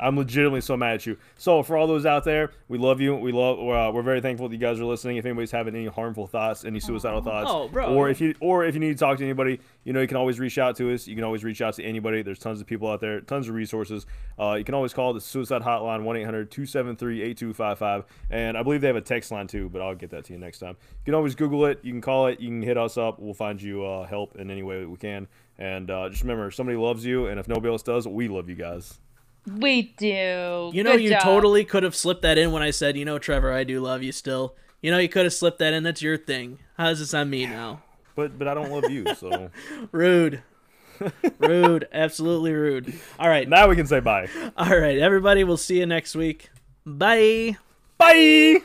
[0.00, 1.18] I'm legitimately so mad at you.
[1.36, 3.14] So for all those out there, we love you.
[3.16, 3.58] We love.
[3.58, 5.16] Uh, we're very thankful that you guys are listening.
[5.18, 7.94] If anybody's having any harmful thoughts, any suicidal thoughts, Oh, bro.
[7.94, 10.16] or if you or if you need to talk to anybody, you know you can
[10.16, 11.06] always reach out to us.
[11.06, 12.22] You can always reach out to anybody.
[12.22, 14.06] There's tons of people out there, tons of resources.
[14.38, 19.00] Uh, you can always call the suicide hotline 1-800-273-8255, and I believe they have a
[19.00, 19.68] text line too.
[19.68, 20.76] But I'll get that to you next time.
[20.80, 21.80] You can always Google it.
[21.82, 22.40] You can call it.
[22.40, 23.18] You can hit us up.
[23.18, 25.28] We'll find you uh, help in any way that we can.
[25.58, 28.54] And uh, just remember, somebody loves you, and if nobody else does, we love you
[28.56, 28.98] guys.
[29.46, 30.70] We do.
[30.74, 31.22] You know, Good you job.
[31.22, 34.02] totally could have slipped that in when I said, you know, Trevor, I do love
[34.02, 34.54] you still.
[34.82, 35.82] You know, you could have slipped that in.
[35.82, 36.58] That's your thing.
[36.76, 37.82] How's this on me now?
[38.16, 39.50] But but I don't love you, so
[39.92, 40.42] Rude.
[41.38, 41.88] rude.
[41.92, 42.92] Absolutely rude.
[43.18, 43.48] All right.
[43.48, 44.28] now we can say bye.
[44.56, 45.44] All right, everybody.
[45.44, 46.50] We'll see you next week.
[46.84, 47.56] Bye.
[47.98, 48.60] Bye.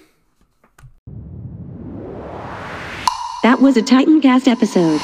[3.43, 5.01] That was a Titancast episode.